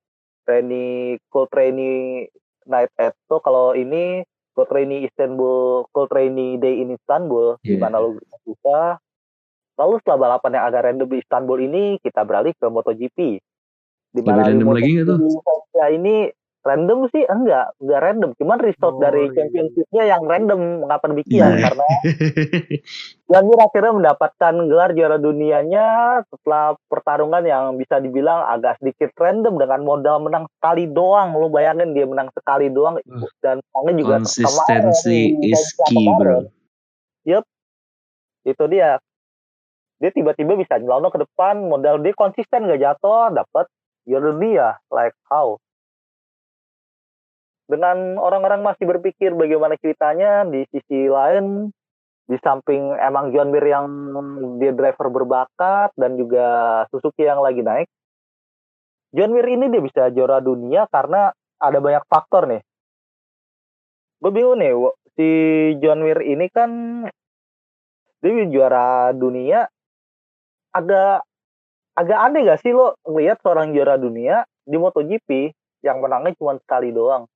rainy, 0.46 1.18
cold 1.28 1.50
rainy 1.52 2.24
night 2.64 2.88
at 2.96 3.12
so 3.28 3.44
kalau 3.44 3.76
ini 3.76 4.24
cold 4.56 4.70
rainy 4.70 5.04
Istanbul, 5.04 5.90
cold 5.90 6.08
rainy 6.14 6.56
day 6.56 6.80
in 6.80 6.94
Istanbul, 6.94 7.58
di 7.60 7.74
Iya. 7.76 7.82
mana 7.82 7.98
low 7.98 8.14
grip 8.16 8.30
susah. 8.46 8.96
Lalu 9.74 9.98
setelah 10.00 10.18
balapan 10.30 10.54
yang 10.54 10.64
agak 10.70 10.82
random 10.86 11.08
di 11.10 11.18
Istanbul 11.18 11.58
ini, 11.66 11.84
kita 11.98 12.22
beralih 12.22 12.54
ke 12.54 12.66
MotoGP. 12.70 13.18
Di 14.14 14.20
Lebih 14.22 14.32
random 14.38 14.70
lagi 14.70 15.02
ini 15.98 16.30
Random 16.64 17.04
sih 17.12 17.20
enggak, 17.28 17.76
enggak 17.76 18.00
random. 18.00 18.30
Cuman 18.40 18.56
result 18.64 18.96
Oh, 18.96 19.02
dari 19.04 19.28
iya. 19.28 19.36
championship-nya 19.36 20.02
yang 20.08 20.22
random. 20.24 20.60
Mengapa 20.80 21.12
demikian? 21.12 21.60
Iya. 21.60 21.68
Karena 21.68 21.84
Janmir 23.30 23.60
akhirnya 23.60 23.92
mendapatkan 23.92 24.54
gelar 24.72 24.90
juara 24.96 25.20
dunianya 25.20 25.86
setelah 26.32 26.72
pertarungan 26.88 27.44
yang 27.44 27.76
bisa 27.76 28.00
dibilang 28.00 28.48
agak 28.48 28.80
sedikit 28.80 29.12
random 29.20 29.60
dengan 29.60 29.84
modal 29.84 30.24
menang 30.24 30.48
sekali 30.56 30.88
doang. 30.88 31.36
Lu 31.36 31.52
bayangin 31.52 31.92
dia 31.92 32.08
menang 32.08 32.32
sekali 32.32 32.72
doang 32.72 32.96
Wah. 32.96 33.28
dan 33.44 33.60
menangnya 33.60 33.92
juga 34.00 34.14
Consistency 34.24 35.20
kemarin, 35.36 35.52
is 35.52 35.62
key, 35.84 36.08
bro. 36.16 36.48
Itu 38.44 38.64
dia. 38.68 39.00
Dia 40.00 40.10
tiba-tiba 40.12 40.52
bisa 40.56 40.76
nyelonong 40.76 41.12
ke 41.16 41.20
depan, 41.24 41.64
modal 41.64 41.96
dia 42.04 42.12
konsisten 42.12 42.68
gak 42.68 42.76
jatuh, 42.76 43.32
dapat 43.32 43.64
juara 44.04 44.36
dunia. 44.36 44.68
Like 44.92 45.16
how? 45.32 45.56
Dengan 47.64 48.20
orang-orang 48.20 48.60
masih 48.60 48.84
berpikir 48.84 49.32
bagaimana 49.32 49.80
ceritanya, 49.80 50.44
di 50.44 50.68
sisi 50.68 51.08
lain 51.08 51.72
di 52.24 52.36
samping 52.40 52.96
emang 53.00 53.36
John 53.36 53.52
Mir 53.52 53.64
yang 53.64 53.84
dia 54.56 54.72
driver 54.72 55.12
berbakat 55.12 55.92
dan 55.96 56.16
juga 56.16 56.44
Suzuki 56.88 57.24
yang 57.24 57.40
lagi 57.40 57.60
naik, 57.60 57.88
John 59.12 59.32
Mir 59.32 59.44
ini 59.48 59.68
dia 59.72 59.80
bisa 59.84 60.02
juara 60.12 60.40
dunia 60.40 60.88
karena 60.88 61.32
ada 61.60 61.78
banyak 61.80 62.04
faktor 62.08 62.48
nih. 62.48 62.60
Gue 64.20 64.30
bingung 64.32 64.60
nih, 64.60 64.72
si 65.16 65.28
John 65.80 66.04
Mir 66.04 66.20
ini 66.24 66.48
kan 66.52 66.70
dia 68.24 68.44
juara 68.48 69.12
dunia 69.12 69.68
agak 70.72 71.28
agak 71.94 72.18
aneh 72.18 72.40
gak 72.48 72.60
sih 72.64 72.72
lo 72.72 72.96
ngelihat 73.04 73.38
seorang 73.44 73.76
juara 73.76 74.00
dunia 74.00 74.48
di 74.64 74.80
MotoGP 74.80 75.54
yang 75.84 76.00
menangnya 76.00 76.32
cuma 76.40 76.56
sekali 76.56 76.90
doang. 76.90 77.28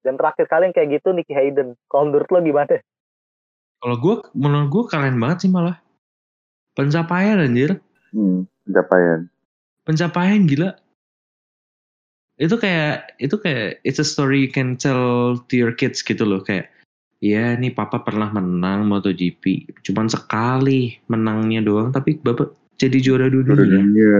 Dan 0.00 0.16
terakhir 0.16 0.48
kali 0.48 0.70
yang 0.70 0.74
kayak 0.74 0.88
gitu 1.00 1.12
Nicky 1.12 1.36
Hayden. 1.36 1.76
Kalau 1.92 2.08
menurut 2.08 2.28
lo 2.32 2.38
gimana? 2.40 2.80
Kalau 3.80 3.96
gue, 3.96 4.14
menurut 4.36 4.68
gue 4.68 4.84
keren 4.88 5.16
banget 5.20 5.48
sih 5.48 5.50
malah. 5.52 5.76
Pencapaian 6.76 7.40
anjir. 7.40 7.80
Hmm, 8.12 8.48
pencapaian. 8.64 9.28
Pencapaian 9.84 10.44
gila. 10.48 10.70
Itu 12.40 12.56
kayak, 12.56 13.20
itu 13.20 13.36
kayak, 13.36 13.84
it's 13.84 14.00
a 14.00 14.06
story 14.06 14.44
you 14.44 14.52
can 14.52 14.76
tell 14.76 15.36
to 15.48 15.54
your 15.56 15.72
kids 15.72 16.00
gitu 16.00 16.24
loh. 16.24 16.40
Kayak, 16.40 16.72
ya 17.20 17.56
nih 17.56 17.72
papa 17.72 18.00
pernah 18.00 18.32
menang 18.32 18.88
MotoGP. 18.88 19.68
Cuman 19.84 20.08
sekali 20.08 20.96
menangnya 21.12 21.60
doang. 21.60 21.92
Tapi 21.92 22.20
bapak 22.20 22.52
jadi 22.80 22.96
juara 23.00 23.28
dunia. 23.28 23.52
Juara 23.52 23.64
dunia. 23.68 24.16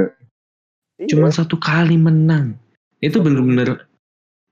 Cuman 1.08 1.32
satu 1.32 1.56
kali 1.56 1.96
menang. 1.96 2.60
Itu 3.00 3.24
bener-bener 3.24 3.88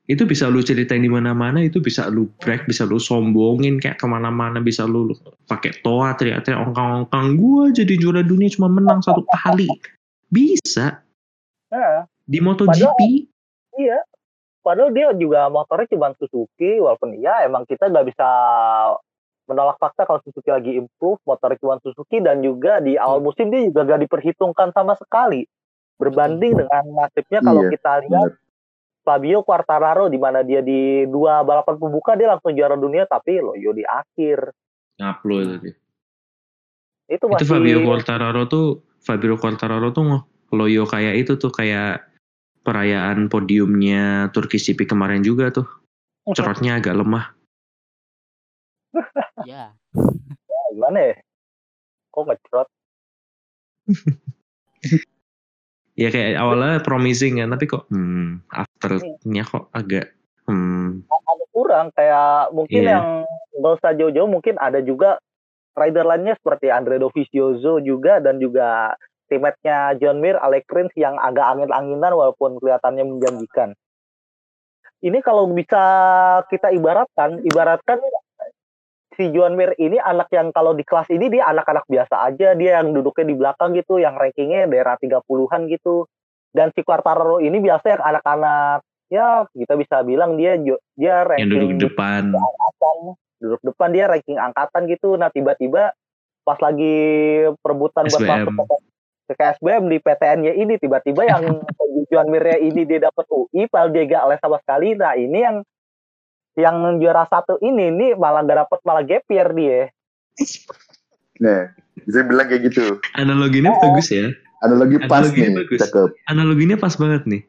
itu 0.08 0.24
bisa 0.24 0.48
lu 0.48 0.64
ceritain 0.64 1.04
di 1.04 1.12
mana-mana 1.12 1.60
itu 1.60 1.84
bisa 1.84 2.08
lu 2.08 2.32
break 2.40 2.64
bisa 2.64 2.88
lu 2.88 2.96
sombongin 2.96 3.76
kayak 3.76 4.00
ke 4.00 4.06
mana-mana 4.08 4.56
bisa 4.58 4.88
lu, 4.88 5.12
lu 5.12 5.14
pakai 5.44 5.84
toa 5.84 6.16
teriak-teriak 6.16 6.64
ongkang-ongkang 6.72 7.36
gua 7.36 7.68
jadi 7.68 7.94
juara 8.00 8.24
dunia 8.24 8.48
cuma 8.48 8.72
menang 8.72 9.04
satu 9.04 9.20
kali 9.44 9.68
bisa 10.32 11.04
Nah, 11.68 12.08
di 12.24 12.40
MotoGP 12.40 13.28
Iya. 13.78 14.00
Padahal 14.64 14.90
dia 14.90 15.14
juga 15.14 15.46
motornya 15.48 15.86
cuma 15.94 16.12
Suzuki, 16.18 16.82
walaupun 16.82 17.14
iya 17.16 17.46
emang 17.46 17.64
kita 17.64 17.88
nggak 17.88 18.10
bisa 18.10 18.28
menolak 19.48 19.80
fakta 19.80 20.04
kalau 20.04 20.20
Suzuki 20.20 20.50
lagi 20.50 20.76
improve, 20.76 21.22
motornya 21.24 21.56
cuma 21.62 21.80
Suzuki 21.80 22.20
dan 22.20 22.44
juga 22.44 22.82
di 22.82 22.98
awal 22.98 23.24
musim 23.24 23.48
dia 23.48 23.64
juga 23.64 23.88
gak 23.88 24.04
diperhitungkan 24.04 24.74
sama 24.76 24.92
sekali. 24.98 25.48
Berbanding 25.96 26.58
dengan 26.58 26.84
nasibnya 26.94 27.40
kalau 27.40 27.64
Iya, 27.64 27.70
kita 27.78 27.92
lihat 28.06 28.28
bener. 28.34 28.47
Fabio 29.08 29.40
Quartararo 29.40 30.12
di 30.12 30.20
mana 30.20 30.44
dia 30.44 30.60
di 30.60 31.08
dua 31.08 31.40
balapan 31.40 31.80
pembuka 31.80 32.12
dia 32.12 32.28
langsung 32.28 32.52
juara 32.52 32.76
dunia 32.76 33.08
tapi 33.08 33.40
loyo 33.40 33.72
di 33.72 33.80
akhir. 33.88 34.52
ngaplo 35.00 35.36
itu 35.40 35.56
dia. 35.64 35.74
Itu 37.08 37.24
itu 37.24 37.24
masih 37.32 37.48
Fabio 37.48 37.78
Quartararo 37.88 38.42
tuh 38.52 38.84
Fabio 39.00 39.40
Quartararo 39.40 39.88
tuh 39.96 40.28
loyo 40.52 40.84
kayak 40.84 41.24
itu 41.24 41.40
tuh 41.40 41.48
kayak 41.48 42.04
perayaan 42.68 43.32
podiumnya 43.32 44.28
Turkish 44.36 44.68
GP 44.68 44.84
kemarin 44.92 45.24
juga 45.24 45.48
tuh 45.48 45.64
cerotnya 46.36 46.76
agak 46.76 46.92
lemah 47.00 47.32
Ya. 49.48 49.72
gimana 50.74 50.98
ya? 51.00 51.16
Kok 52.12 52.22
ngecrot? 52.28 52.68
ya 55.98 56.08
kayak 56.14 56.38
awalnya 56.38 56.78
promising 56.86 57.42
kan 57.42 57.50
tapi 57.50 57.66
kok 57.66 57.90
hmm, 57.90 58.46
afternya 58.54 59.42
kok 59.42 59.66
agak 59.74 60.14
hmm, 60.46 61.02
ada 61.10 61.44
kurang 61.50 61.86
kayak 61.98 62.54
mungkin 62.54 62.82
Iya. 62.86 62.90
yang 62.94 63.06
nggak 63.58 63.72
usah 63.82 63.92
jauh-jauh 63.98 64.30
mungkin 64.30 64.54
ada 64.62 64.78
juga 64.78 65.18
rider 65.74 66.06
lainnya 66.06 66.38
seperti 66.38 66.70
Andre 66.70 67.02
Dovizioso 67.02 67.82
juga 67.82 68.22
dan 68.22 68.38
juga 68.38 68.94
teammate-nya 69.28 69.98
John 70.00 70.18
Mir, 70.24 70.40
Alex 70.40 70.64
Rins 70.72 70.94
yang 70.96 71.18
agak 71.20 71.44
angin-anginan 71.44 72.16
walaupun 72.16 72.56
kelihatannya 72.58 73.04
menjanjikan. 73.04 73.76
Ini 74.98 75.22
kalau 75.22 75.46
bisa 75.52 75.82
kita 76.50 76.74
ibaratkan, 76.74 77.44
ibaratkan 77.46 78.02
si 79.18 79.34
John 79.34 79.58
Mir 79.58 79.74
ini 79.82 79.98
anak 79.98 80.30
yang 80.30 80.54
kalau 80.54 80.78
di 80.78 80.86
kelas 80.86 81.10
ini 81.10 81.26
dia 81.26 81.50
anak-anak 81.50 81.90
biasa 81.90 82.22
aja, 82.30 82.54
dia 82.54 82.78
yang 82.78 82.94
duduknya 82.94 83.26
di 83.26 83.34
belakang 83.34 83.74
gitu, 83.74 83.98
yang 83.98 84.14
rankingnya 84.14 84.70
daerah 84.70 84.94
30-an 84.94 85.66
gitu. 85.66 86.06
Dan 86.54 86.70
si 86.72 86.86
Quartararo 86.86 87.42
ini 87.42 87.58
biasa 87.58 87.98
yang 87.98 88.02
anak-anak 88.06 88.86
ya 89.08 89.48
kita 89.56 89.74
bisa 89.76 90.04
bilang 90.04 90.36
dia 90.36 90.56
dia 90.60 90.76
yang 91.00 91.24
ranking 91.24 91.48
duduk 91.48 91.70
di 91.72 91.84
depan 91.88 92.28
angkatan 92.28 92.96
duduk 93.40 93.60
depan 93.64 93.88
dia 93.90 94.04
ranking 94.04 94.36
angkatan 94.36 94.82
gitu 94.84 95.16
nah 95.16 95.32
tiba-tiba 95.32 95.96
pas 96.44 96.58
lagi 96.60 96.96
perebutan 97.60 98.08
buat 98.08 98.20
SBM. 98.20 98.52
masuk 98.52 98.80
ke, 99.28 99.32
ke 99.36 99.44
SBM 99.56 99.84
di 99.88 99.96
PTN-nya 100.00 100.52
ini 100.56 100.74
tiba-tiba 100.76 101.24
yang 101.24 101.42
tujuan 102.04 102.28
mirnya 102.28 102.60
ini 102.60 102.84
dia 102.84 103.08
dapat 103.08 103.24
UI 103.28 103.68
padahal 103.68 103.92
dia 103.92 104.04
gak 104.08 104.24
les 104.32 104.40
sama 104.44 104.56
sekali 104.60 104.92
nah 104.96 105.12
ini 105.16 105.38
yang 105.40 105.56
yang 106.58 106.74
juara 106.98 107.22
satu 107.24 107.56
ini 107.60 107.88
nih 107.88 108.10
malah 108.12 108.42
gak 108.42 108.58
dapet 108.58 108.78
malah 108.82 109.02
gap 109.02 109.24
year 109.28 109.48
dia 109.50 109.80
Nah, 111.38 111.70
bisa 112.00 112.22
bilang 112.22 112.46
kayak 112.46 112.66
gitu. 112.66 112.98
analoginya 113.14 113.70
Oh. 113.72 113.80
bagus 113.80 114.10
ya 114.10 114.34
Analogi 114.58 114.98
pas 115.00 115.22
Analoginya 115.22 115.46
nih, 115.46 115.54
bagus. 115.56 115.78
cakep. 115.80 116.08
analoginya 116.26 116.76
pas 116.76 116.92
banget 116.92 117.22
nih 117.24 117.42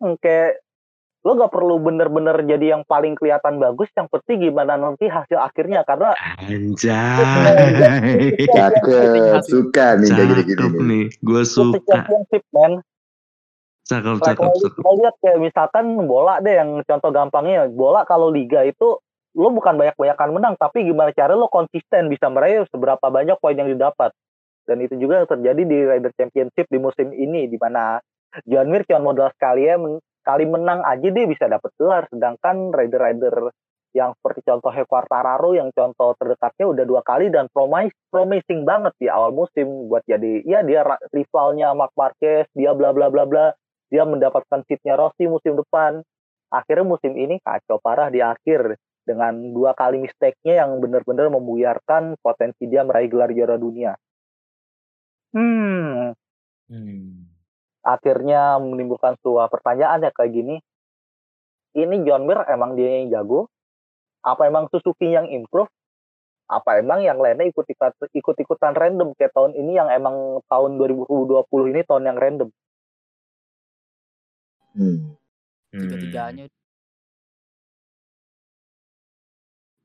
Hmm, 0.00 0.16
kayak 0.16 0.64
lo 1.20 1.36
gak 1.36 1.52
perlu 1.52 1.76
bener-bener 1.78 2.32
jadi 2.40 2.72
yang 2.72 2.82
paling 2.82 3.12
kelihatan 3.12 3.60
bagus 3.60 3.92
yang 3.92 4.08
penting 4.08 4.40
gimana 4.42 4.72
nanti 4.74 5.04
hasil 5.04 5.36
akhirnya 5.36 5.84
karena 5.84 6.16
anjay 6.40 7.20
Cakep, 8.48 9.44
suka 9.44 10.00
nih 10.00 10.08
kayak 10.08 10.26
gini-gini 10.40 10.56
cakep 10.56 10.72
nih. 10.80 11.04
gue 11.20 11.42
suka 11.44 11.76
championship 11.84 12.44
man 12.50 12.80
cakep 13.90 14.16
Like, 14.22 14.38
cakep 14.38 14.38
kalau 14.38 14.54
cakep. 14.62 14.84
lihat 15.02 15.14
kayak 15.18 15.38
misalkan 15.42 15.84
bola 16.06 16.38
deh 16.38 16.54
yang 16.54 16.70
contoh 16.86 17.10
gampangnya 17.10 17.66
bola 17.66 18.06
kalau 18.06 18.30
liga 18.30 18.62
itu 18.62 19.02
lo 19.34 19.48
bukan 19.54 19.78
banyak-banyakan 19.78 20.30
menang 20.34 20.54
tapi 20.58 20.86
gimana 20.86 21.14
cara 21.14 21.34
lo 21.34 21.46
konsisten 21.50 22.10
bisa 22.10 22.30
meraih 22.30 22.66
seberapa 22.70 23.02
banyak 23.02 23.38
poin 23.42 23.58
yang 23.58 23.70
didapat. 23.70 24.14
Dan 24.66 24.86
itu 24.86 24.94
juga 25.02 25.22
yang 25.22 25.28
terjadi 25.30 25.62
di 25.66 25.78
Rider 25.82 26.12
Championship 26.14 26.66
di 26.70 26.78
musim 26.78 27.10
ini 27.10 27.50
di 27.50 27.58
mana 27.58 27.98
John 28.46 28.70
Mir 28.70 28.86
cuma 28.86 29.10
modal 29.10 29.34
sekali 29.34 29.66
ya 29.66 29.74
men- 29.74 30.02
kali 30.22 30.46
menang 30.46 30.86
aja 30.86 31.08
dia 31.10 31.26
bisa 31.26 31.50
dapat 31.50 31.70
gelar. 31.74 32.06
Sedangkan 32.10 32.70
rider-rider 32.70 33.50
yang 33.90 34.14
seperti 34.18 34.46
contoh 34.46 34.70
Quartararo 34.86 35.50
yang 35.58 35.74
contoh 35.74 36.14
terdekatnya 36.14 36.66
udah 36.70 36.84
dua 36.86 37.02
kali 37.02 37.26
dan 37.26 37.50
promise 37.50 37.94
promising 38.14 38.62
banget 38.62 38.94
di 39.02 39.10
awal 39.10 39.34
musim 39.34 39.90
buat 39.90 40.06
jadi 40.06 40.46
ya 40.46 40.62
dia 40.62 40.86
rivalnya 41.10 41.74
Mark 41.74 41.90
Marquez 41.98 42.46
dia 42.54 42.70
bla 42.70 42.94
bla 42.94 43.10
bla 43.10 43.26
bla 43.26 43.50
dia 43.90 44.06
mendapatkan 44.06 44.62
seatnya 44.64 44.94
Rossi 44.94 45.26
musim 45.26 45.58
depan. 45.58 46.00
Akhirnya 46.50 46.86
musim 46.86 47.14
ini 47.14 47.38
kacau 47.42 47.78
parah 47.82 48.10
di 48.10 48.22
akhir 48.22 48.78
dengan 49.06 49.34
dua 49.50 49.74
kali 49.74 49.98
mistake-nya 49.98 50.62
yang 50.62 50.78
benar-benar 50.78 51.26
membuyarkan 51.30 52.14
potensi 52.22 52.70
dia 52.70 52.86
meraih 52.86 53.10
gelar 53.10 53.30
juara 53.34 53.58
dunia. 53.58 53.94
Hmm, 55.30 56.14
Hmm. 56.70 57.26
akhirnya 57.82 58.58
menimbulkan 58.62 59.18
sebuah 59.22 59.50
pertanyaan 59.50 60.06
ya 60.06 60.10
kayak 60.14 60.32
gini. 60.34 60.56
Ini 61.74 62.02
John 62.02 62.26
Mir 62.26 62.46
emang 62.50 62.74
dia 62.74 63.02
yang 63.02 63.10
jago? 63.14 63.50
Apa 64.26 64.50
emang 64.50 64.66
Suzuki 64.70 65.10
yang 65.10 65.26
improve? 65.30 65.70
Apa 66.50 66.82
emang 66.82 67.06
yang 67.06 67.22
lainnya 67.22 67.46
ikut 67.46 67.62
ikut 68.10 68.36
ikutan 68.42 68.74
random 68.74 69.14
kayak 69.14 69.30
tahun 69.30 69.54
ini 69.54 69.78
yang 69.78 69.86
emang 69.86 70.42
tahun 70.50 70.82
2020 70.82 71.70
ini 71.70 71.80
tahun 71.86 72.10
yang 72.10 72.18
random? 72.18 72.50
Hmm. 74.74 75.14
Tiga-tiganya. 75.70 76.46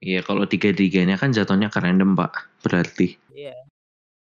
Iya 0.06 0.22
kalau 0.22 0.46
tiga-tiganya 0.46 1.18
kan 1.18 1.34
jatuhnya 1.34 1.74
ke 1.74 1.82
random 1.82 2.14
pak 2.14 2.46
berarti. 2.62 3.18
Iya. 3.34 3.58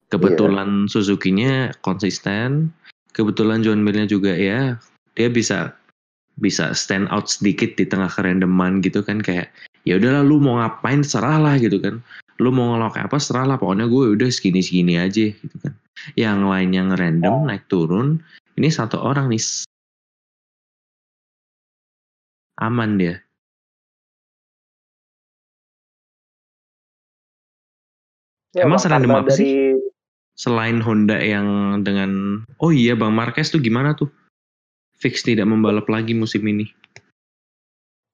kebetulan 0.10 0.90
Suzuki-nya 0.90 1.70
konsisten 1.86 2.74
kebetulan 3.14 3.62
John 3.62 3.86
Mir-nya 3.86 4.10
juga 4.10 4.34
ya. 4.34 4.76
Dia 5.14 5.30
bisa 5.30 5.72
bisa 6.40 6.72
stand 6.74 7.12
out 7.14 7.28
sedikit 7.30 7.76
di 7.76 7.86
tengah 7.86 8.10
kerandoman 8.10 8.80
gitu 8.80 9.04
kan 9.04 9.20
kayak 9.20 9.52
ya 9.84 10.00
udahlah 10.00 10.24
lu 10.24 10.40
mau 10.40 10.58
ngapain 10.60 11.06
serah 11.06 11.38
lah 11.40 11.56
gitu 11.62 11.78
kan. 11.80 12.02
Lu 12.40 12.50
mau 12.50 12.76
ngelok 12.76 13.00
apa 13.00 13.20
serah 13.20 13.46
lah 13.46 13.58
pokoknya 13.60 13.88
gue 13.88 14.16
udah 14.16 14.30
segini 14.32 14.64
segini 14.64 14.96
aja 14.98 15.32
gitu 15.32 15.56
kan. 15.62 15.74
Yang 16.16 16.40
lainnya 16.48 16.82
ngerandom 16.92 17.52
naik 17.52 17.68
turun 17.68 18.24
ini 18.56 18.68
satu 18.72 19.00
orang 19.00 19.30
nih 19.32 19.40
aman 22.60 23.00
dia. 23.00 23.16
Ya, 28.52 28.66
Emang 28.66 28.82
serandom 28.82 29.14
karena 29.14 29.24
apa 29.30 29.32
sih? 29.32 29.46
dari 29.46 29.54
selain 30.34 30.82
Honda 30.82 31.22
yang 31.22 31.80
dengan 31.86 32.42
oh 32.58 32.72
iya 32.74 32.98
Bang 32.98 33.14
Marquez 33.14 33.54
tuh 33.54 33.62
gimana 33.62 33.94
tuh? 33.94 34.10
Fix 35.00 35.24
tidak 35.24 35.48
membalap 35.48 35.86
lagi 35.88 36.12
musim 36.12 36.44
ini. 36.44 36.68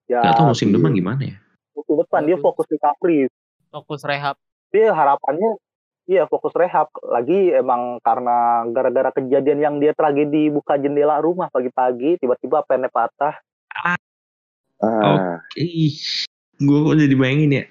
Ya 0.06 0.22
Gak 0.22 0.38
tau 0.38 0.54
musim 0.54 0.70
depan 0.70 0.94
gimana 0.94 1.34
ya. 1.34 1.36
musim 1.74 1.98
depan 1.98 2.22
dia 2.24 2.38
fokus 2.38 2.64
recovery 2.70 3.26
Fokus 3.74 4.06
rehab. 4.06 4.38
dia 4.70 4.94
harapannya 4.94 5.58
iya 6.06 6.28
fokus 6.28 6.54
rehab. 6.54 6.92
Lagi 7.02 7.50
emang 7.50 7.98
karena 8.04 8.62
gara-gara 8.70 9.10
kejadian 9.16 9.58
yang 9.58 9.74
dia 9.80 9.96
tragedi 9.96 10.52
buka 10.52 10.76
jendela 10.78 11.18
rumah 11.18 11.48
pagi-pagi 11.50 12.20
tiba-tiba 12.22 12.62
pennya 12.68 12.92
patah. 12.92 13.34
Ah, 13.72 13.98
ih 15.56 15.96
gue 16.56 16.78
kok 16.82 16.96
jadi 16.96 17.14
bayangin 17.14 17.50
ya? 17.52 17.64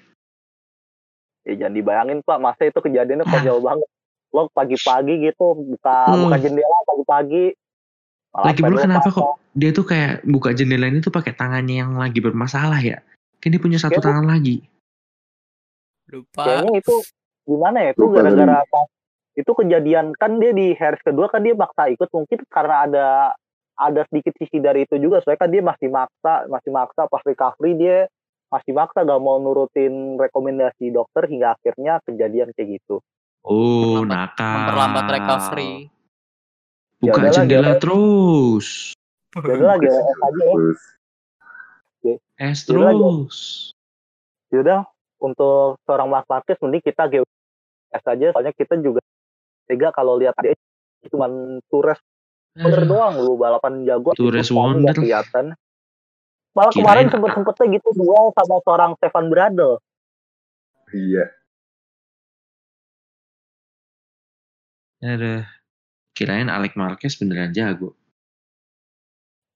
Ya 1.46 1.54
jangan 1.62 1.74
dibayangin 1.74 2.18
pak. 2.22 2.38
Masa 2.38 2.66
itu 2.66 2.78
kejadiannya 2.78 3.22
Ah. 3.22 3.30
konyol 3.30 3.58
banget. 3.62 3.88
Lo 4.34 4.50
pagi-pagi 4.50 5.14
gitu 5.22 5.46
buka 5.54 6.10
Hmm. 6.10 6.26
buka 6.26 6.36
jendela 6.38 6.76
pagi-pagi. 6.84 7.44
Lagi 8.36 8.60
pula 8.60 8.84
kenapa 8.84 9.08
kok 9.08 9.40
dia 9.56 9.70
tuh 9.72 9.86
kayak 9.86 10.26
buka 10.26 10.52
jendela 10.52 10.86
ini 10.86 11.00
tuh 11.00 11.08
pakai 11.08 11.32
tangannya 11.32 11.80
yang 11.80 11.96
lagi 11.96 12.18
bermasalah 12.20 12.82
ya? 12.82 12.98
Kan 13.38 13.54
dia 13.54 13.62
punya 13.62 13.78
satu 13.78 13.96
Kayaknya- 13.96 14.06
tangan 14.06 14.26
lagi. 14.26 14.56
Lupa. 16.06 16.42
kayaknya 16.46 16.74
itu 16.78 16.94
gimana 17.42 17.78
ya? 17.82 17.90
Itu 17.90 18.04
gara-gara 18.10 18.54
apa? 18.62 18.80
Itu 19.34 19.50
kejadian 19.52 20.14
kan 20.14 20.38
dia 20.38 20.54
di 20.54 20.70
Harris 20.72 21.02
kedua 21.02 21.26
kan 21.26 21.42
dia 21.42 21.52
maksa 21.52 21.90
ikut 21.90 22.08
mungkin 22.08 22.38
karena 22.46 22.74
ada 22.86 23.06
ada 23.76 24.02
sedikit 24.08 24.32
sisi 24.34 24.58
dari 24.58 24.82
itu 24.82 24.96
juga. 24.96 25.20
Soalnya 25.20 25.40
kan 25.40 25.50
dia 25.52 25.62
masih 25.62 25.88
maksa 25.88 26.32
masih 26.48 26.70
maksa 26.70 27.04
pas 27.06 27.22
recovery 27.22 27.72
dia 27.76 27.98
masih 28.46 28.72
maksa 28.72 29.02
gak 29.02 29.20
mau 29.20 29.36
nurutin 29.36 30.16
rekomendasi 30.16 30.88
dokter 30.88 31.26
hingga 31.26 31.54
akhirnya 31.54 32.00
kejadian 32.02 32.50
kayak 32.52 32.80
gitu. 32.80 33.02
Oh 33.42 34.00
Memperlambat- 34.00 34.32
nakal. 34.34 34.52
Memperlambat 34.56 35.06
recovery. 35.12 35.72
buka 36.96 37.20
Ya 37.20 37.30
jendela 37.30 37.62
jangan- 37.76 37.80
terus. 37.82 38.66
Jadi 39.36 39.62
lagi 39.62 39.86
aja 39.86 40.00
ya. 40.00 40.14
Terus. 40.32 40.80
es 42.36 42.58
terus. 42.64 43.36
Yaudah 44.48 44.86
untuk 45.18 45.76
seorang 45.84 46.08
Mark 46.08 46.24
Marquez 46.24 46.56
mending 46.62 46.80
kita 46.80 47.04
GWS 47.04 48.04
aja. 48.06 48.26
Soalnya 48.32 48.54
kita 48.54 48.78
juga 48.78 49.00
tega 49.66 49.90
kalau 49.90 50.16
lihat 50.16 50.32
dia 50.40 50.54
cuma 51.10 51.28
Tures 51.68 52.00
Wonder 52.56 52.82
Aduh, 52.82 52.88
doang 52.88 53.14
lu 53.20 53.32
balapan 53.36 53.84
jago 53.84 54.16
Itu 54.16 54.32
wonder. 54.56 54.96
kelihatan. 54.96 55.52
Malah 56.56 56.72
Kirain 56.72 56.80
kemarin 56.80 57.06
sempet 57.12 57.30
sempetnya 57.36 57.66
gitu 57.76 57.88
duel 58.00 58.32
sama 58.32 58.56
seorang 58.64 58.90
Stefan 58.96 59.28
Bradl. 59.28 59.76
Iya. 60.94 61.28
aduh 64.96 65.44
kirain 66.16 66.48
Alex 66.48 66.72
Marquez 66.72 67.20
beneran 67.20 67.52
jago. 67.52 67.92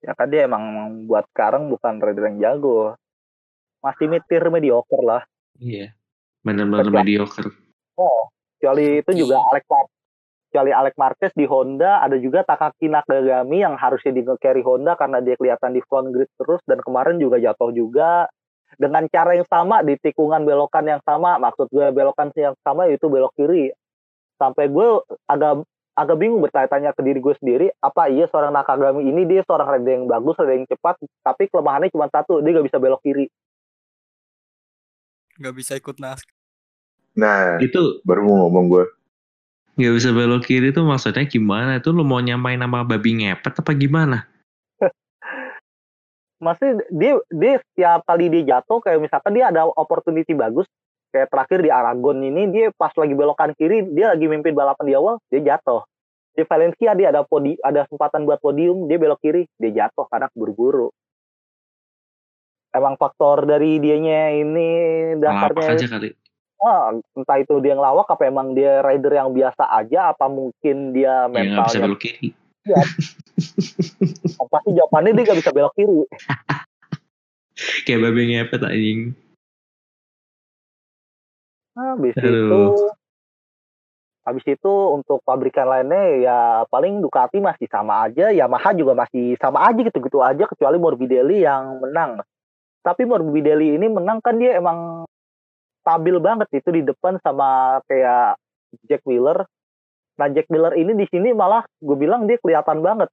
Ya 0.04 0.12
kan 0.12 0.28
dia 0.28 0.44
emang 0.44 0.64
buat 1.08 1.24
sekarang 1.32 1.72
bukan 1.72 1.96
rider 2.04 2.28
yang 2.28 2.38
jago. 2.44 2.92
Masih 3.80 4.12
mitir 4.12 4.44
mediocre 4.52 5.00
lah. 5.00 5.24
Iya 5.56 5.96
bener-bener 6.44 6.92
mediocre. 6.92 7.48
Oh 7.96 8.28
kecuali 8.60 9.00
itu 9.00 9.24
juga 9.24 9.40
Alex 9.48 9.64
Mar- 9.72 9.88
kecuali 10.50 10.74
Alex 10.74 10.98
Marquez 10.98 11.30
di 11.38 11.46
Honda 11.46 12.02
ada 12.02 12.18
juga 12.18 12.42
Takaki 12.42 12.90
Nakagami 12.90 13.62
yang 13.62 13.78
harusnya 13.78 14.10
di 14.10 14.26
carry 14.42 14.66
Honda 14.66 14.98
karena 14.98 15.22
dia 15.22 15.38
kelihatan 15.38 15.70
di 15.70 15.80
front 15.86 16.10
grid 16.10 16.26
terus 16.34 16.58
dan 16.66 16.82
kemarin 16.82 17.22
juga 17.22 17.38
jatuh 17.38 17.70
juga 17.70 18.26
dengan 18.74 19.06
cara 19.06 19.38
yang 19.38 19.46
sama 19.46 19.86
di 19.86 19.94
tikungan 20.02 20.42
belokan 20.42 20.90
yang 20.90 20.98
sama 21.06 21.38
maksud 21.38 21.70
gue 21.70 21.94
belokan 21.94 22.34
yang 22.34 22.58
sama 22.66 22.90
yaitu 22.90 23.06
belok 23.06 23.30
kiri 23.38 23.70
sampai 24.42 24.66
gue 24.66 25.06
agak 25.30 25.62
agak 25.94 26.16
bingung 26.18 26.42
bertanya-tanya 26.42 26.98
ke 26.98 27.02
diri 27.06 27.22
gue 27.22 27.34
sendiri 27.38 27.66
apa 27.78 28.10
iya 28.10 28.26
seorang 28.26 28.50
Nakagami 28.50 29.06
ini 29.06 29.22
dia 29.30 29.46
seorang 29.46 29.78
rider 29.78 30.02
yang 30.02 30.10
bagus 30.10 30.34
rider 30.42 30.58
yang 30.58 30.66
cepat 30.66 30.98
tapi 31.22 31.46
kelemahannya 31.46 31.94
cuma 31.94 32.10
satu 32.10 32.42
dia 32.42 32.58
gak 32.58 32.66
bisa 32.66 32.82
belok 32.82 32.98
kiri 33.06 33.30
Gak 35.40 35.56
bisa 35.56 35.72
ikut 35.80 35.96
naskah. 35.96 36.36
Nah, 37.16 37.56
itu 37.64 38.04
baru 38.04 38.28
mau 38.28 38.36
ngomong 38.46 38.64
gue. 38.68 38.84
Nggak 39.80 39.94
bisa 39.96 40.12
belok 40.12 40.44
kiri 40.44 40.68
tuh 40.76 40.84
maksudnya 40.84 41.24
gimana? 41.24 41.80
Itu 41.80 41.96
lu 41.96 42.04
mau 42.04 42.20
nyamain 42.20 42.60
nama 42.60 42.84
babi 42.84 43.24
ngepet 43.24 43.64
apa 43.64 43.72
gimana? 43.72 44.28
Maksudnya 46.44 46.84
dia 46.92 47.12
dia 47.32 47.54
setiap 47.64 48.04
kali 48.04 48.28
dia 48.28 48.56
jatuh 48.56 48.84
kayak 48.84 49.00
misalkan 49.00 49.32
dia 49.32 49.48
ada 49.48 49.64
opportunity 49.72 50.36
bagus 50.36 50.68
kayak 51.10 51.32
terakhir 51.32 51.64
di 51.64 51.70
Aragon 51.72 52.20
ini 52.20 52.52
dia 52.52 52.66
pas 52.76 52.92
lagi 52.94 53.16
belokan 53.16 53.56
kiri 53.56 53.88
dia 53.90 54.12
lagi 54.12 54.28
mimpin 54.28 54.52
balapan 54.52 54.84
di 54.84 54.94
awal 54.94 55.16
dia 55.32 55.40
jatuh. 55.56 55.82
Di 56.30 56.46
Valencia 56.46 56.94
dia 56.94 57.08
ada 57.10 57.24
podi 57.24 57.56
ada 57.64 57.88
kesempatan 57.88 58.28
buat 58.28 58.38
podium 58.38 58.86
dia 58.86 59.00
belok 59.00 59.18
kiri 59.24 59.48
dia 59.56 59.88
jatuh 59.88 60.04
karena 60.12 60.28
buru-buru. 60.36 60.92
Emang 62.70 62.94
faktor 62.94 63.50
dari 63.50 63.82
dianya 63.82 64.30
ini 64.30 64.68
dasarnya 65.18 65.74
aja 65.74 65.88
kali 65.98 66.29
ah, 66.64 66.92
entah 67.16 67.38
itu 67.40 67.54
dia 67.64 67.74
ngelawak 67.76 68.08
apa 68.08 68.28
emang 68.28 68.52
dia 68.52 68.84
rider 68.84 69.12
yang 69.16 69.32
biasa 69.32 69.64
aja 69.68 70.12
apa 70.12 70.28
mungkin 70.28 70.92
dia 70.92 71.26
ya 71.26 71.28
nggak 71.28 71.44
bisa 71.44 71.56
mentalnya 71.56 71.80
belok 71.88 72.00
kiri 72.00 72.28
pasti 74.52 74.70
jawabannya 74.76 75.10
dia 75.16 75.24
gak 75.24 75.38
bisa 75.40 75.50
belok 75.50 75.74
kiri 75.74 76.00
kayak 77.88 78.00
babi 78.04 78.22
ngepet 78.28 78.60
anjing 78.64 79.00
habis 81.74 82.14
Aduh. 82.20 82.28
itu 82.28 82.60
habis 84.20 84.44
itu 84.44 84.72
untuk 84.94 85.24
pabrikan 85.24 85.66
lainnya 85.66 86.04
ya 86.20 86.38
paling 86.68 87.00
Ducati 87.00 87.40
masih 87.40 87.66
sama 87.66 88.04
aja, 88.06 88.28
Yamaha 88.30 88.76
juga 88.76 88.92
masih 88.92 89.34
sama 89.40 89.64
aja 89.64 89.80
gitu-gitu 89.80 90.20
aja 90.20 90.44
kecuali 90.44 90.76
Morbidelli 90.76 91.42
yang 91.42 91.80
menang. 91.80 92.20
Tapi 92.84 93.08
Morbidelli 93.08 93.80
ini 93.80 93.88
menang 93.88 94.20
kan 94.20 94.36
dia 94.36 94.60
emang 94.60 95.08
stabil 95.80 96.16
banget 96.20 96.48
itu 96.52 96.68
di 96.70 96.82
depan 96.84 97.16
sama 97.24 97.80
kayak 97.88 98.36
Jack 98.86 99.02
Miller. 99.08 99.44
Nah 100.20 100.28
Jack 100.30 100.46
Miller 100.52 100.76
ini 100.76 100.92
di 100.94 101.06
sini 101.08 101.32
malah 101.32 101.64
gue 101.80 101.96
bilang 101.96 102.28
dia 102.28 102.36
kelihatan 102.38 102.84
banget. 102.84 103.08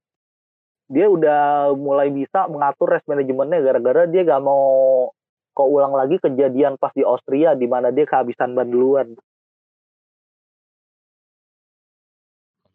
Dia 0.88 1.08
udah 1.08 1.72
mulai 1.76 2.08
bisa 2.08 2.48
mengatur 2.48 2.96
race 2.96 3.04
manajemennya 3.04 3.60
gara-gara 3.60 4.08
dia 4.08 4.24
gak 4.24 4.40
mau 4.40 5.08
kok 5.52 5.68
ulang 5.68 5.92
lagi 5.92 6.16
kejadian 6.16 6.80
pas 6.80 6.94
di 6.96 7.04
Austria 7.04 7.52
di 7.52 7.68
mana 7.68 7.92
dia 7.92 8.08
kehabisan 8.08 8.56
ban 8.56 8.68
duluan. 8.70 9.12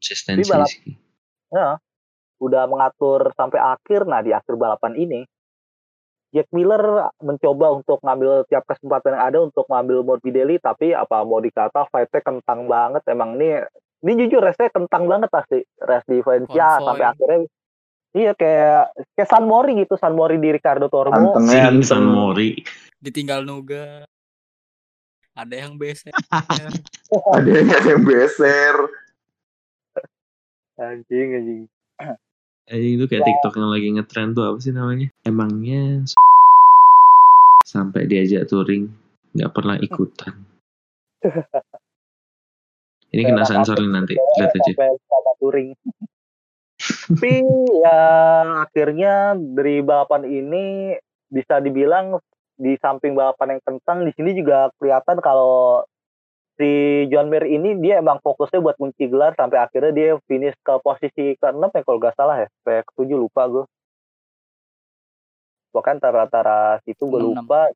konsistensi 0.03 0.43
Tapi 0.43 0.51
balap- 0.51 0.75
Ya, 1.53 1.69
udah 2.43 2.63
mengatur 2.67 3.31
sampai 3.39 3.61
akhir. 3.61 4.03
Nah 4.03 4.19
di 4.19 4.35
akhir 4.35 4.59
balapan 4.59 4.99
ini, 4.99 5.23
Jack 6.33 6.49
Miller 6.49 7.13
mencoba 7.21 7.77
untuk 7.77 8.01
ngambil 8.01 8.49
tiap 8.49 8.65
kesempatan 8.65 9.13
yang 9.13 9.23
ada 9.23 9.37
untuk 9.45 9.69
ngambil 9.69 10.01
Morbidelli, 10.01 10.57
tapi 10.57 10.89
apa 10.89 11.21
mau 11.21 11.37
dikata 11.37 11.85
fightnya 11.93 12.25
kentang 12.25 12.65
banget. 12.65 13.05
Emang 13.05 13.37
ini, 13.37 13.61
ini 14.01 14.11
jujur 14.25 14.41
race 14.41 14.73
kentang 14.73 15.05
banget 15.05 15.29
pasti 15.29 15.61
race 15.85 16.09
di 16.09 16.25
Valencia 16.25 16.81
sampai 16.81 17.05
akhirnya. 17.05 17.45
Iya 18.13 18.37
kayak 18.37 18.93
kayak 19.17 19.29
San 19.29 19.45
Mori 19.45 19.73
gitu, 19.77 19.93
San 19.97 20.13
Mori 20.17 20.41
di 20.41 20.49
Ricardo 20.49 20.89
Tormo. 20.89 21.37
Sing 21.37 21.81
San. 21.85 22.05
Mori 22.05 22.61
Ditinggal 23.01 23.45
nuga. 23.45 24.05
Ada 25.33 25.65
yang 25.65 25.77
beset. 25.81 26.13
Ada 26.29 27.49
yang 27.57 27.67
ada 27.73 27.89
yang 27.89 28.05
beser. 28.05 28.75
Anjing 30.77 31.29
anjing. 31.37 31.61
Anjing 32.69 32.93
itu 32.99 33.05
kayak 33.11 33.23
TikTok 33.27 33.53
yang 33.59 33.71
lagi 33.71 33.87
ngetrend 33.91 34.31
tuh 34.35 34.45
apa 34.47 34.57
sih 34.63 34.71
namanya? 34.71 35.07
Emangnya 35.27 36.03
sampai 37.63 38.07
diajak 38.07 38.47
touring 38.47 38.91
nggak 39.33 39.51
pernah 39.51 39.75
ikutan. 39.79 40.35
Ini 43.13 43.21
kena 43.29 43.45
sensor 43.45 43.77
nih 43.77 43.91
nanti 43.91 44.13
lihat 44.17 44.51
aja. 44.53 44.73
touring. 45.37 45.75
Tapi 47.13 47.33
ya 47.79 47.99
akhirnya 48.67 49.37
dari 49.37 49.79
balapan 49.79 50.27
ini 50.27 50.95
bisa 51.31 51.63
dibilang 51.63 52.19
di 52.59 52.75
samping 52.81 53.17
balapan 53.17 53.57
yang 53.57 53.61
kentang 53.65 54.05
di 54.05 54.11
sini 54.13 54.35
juga 54.37 54.69
kelihatan 54.77 55.17
kalau 55.23 55.81
si 56.57 56.69
John 57.09 57.33
Mir 57.33 57.45
ini 57.49 57.81
dia 57.81 57.97
emang 57.97 58.21
fokusnya 58.21 58.61
buat 58.61 58.77
kunci 58.77 59.09
gelar 59.09 59.33
sampai 59.33 59.57
akhirnya 59.57 59.91
dia 59.93 60.09
finish 60.29 60.53
ke 60.61 60.73
posisi 60.85 61.33
ke-6 61.41 61.73
ya 61.73 61.81
kalau 61.81 61.97
gak 61.97 62.13
salah 62.13 62.45
ya, 62.45 62.47
sampai 62.61 62.85
ke-7 62.85 63.09
lupa 63.17 63.43
gue. 63.49 63.65
pokoknya 65.73 65.97
antara-antara 65.97 66.77
situ 66.85 67.09
gue 67.09 67.17
lupa. 67.33 67.73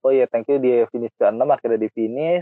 Oh 0.00 0.08
iya 0.08 0.24
thank 0.24 0.48
you 0.48 0.56
di 0.56 0.80
finish 0.88 1.12
ke 1.20 1.28
6 1.28 1.36
akhirnya 1.44 1.84
di 1.84 1.92
finish. 1.92 2.40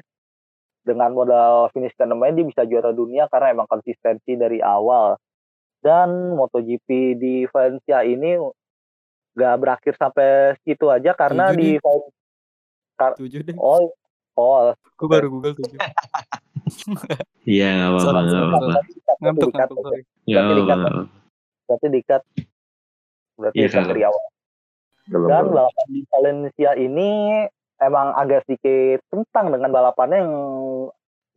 Dengan 0.87 1.11
modal 1.11 1.69
finish 1.75 1.93
ke 1.99 2.07
6 2.07 2.15
dia 2.15 2.47
bisa 2.47 2.63
juara 2.63 2.95
dunia 2.95 3.27
karena 3.27 3.51
emang 3.51 3.67
konsistensi 3.67 4.39
dari 4.39 4.63
awal. 4.63 5.19
Dan 5.83 6.39
MotoGP 6.39 7.19
di 7.19 7.35
Valencia 7.51 8.07
ini 8.07 8.39
gak 9.35 9.57
berakhir 9.59 9.99
sampai 9.99 10.55
situ 10.63 10.87
aja 10.87 11.19
karena 11.19 11.51
Tujuh 11.51 11.59
di 11.59 11.71
kar- 12.95 13.19
oh 13.59 13.91
oh 14.41 14.73
Gue 15.01 15.09
baru 15.09 15.27
Google 15.33 15.57
tujuh. 15.57 15.81
Iya, 17.49 17.67
nggak 17.73 17.89
apa-apa, 17.91 18.21
nggak 18.21 18.45
apa-apa. 18.47 18.75
Ngantuk, 19.21 19.51
ngantuk, 19.57 19.77
sorry. 19.81 20.03
Nggak 20.29 20.43
Berarti 20.45 20.61
apa-apa, 20.61 21.03
berarti 21.67 21.87
dikat. 21.89 22.23
Berarti 23.41 23.57
Iya, 23.57 23.67
dikat 23.67 23.85
dari 23.91 24.03
awal. 24.05 24.25
Dan 25.11 25.45
balapan 25.51 25.87
di 25.91 26.01
Valencia 26.07 26.71
ini 26.79 27.11
emang 27.81 28.15
agak 28.15 28.47
sedikit 28.47 29.01
tentang 29.11 29.51
dengan 29.51 29.71
balapannya 29.73 30.19
yang 30.21 30.35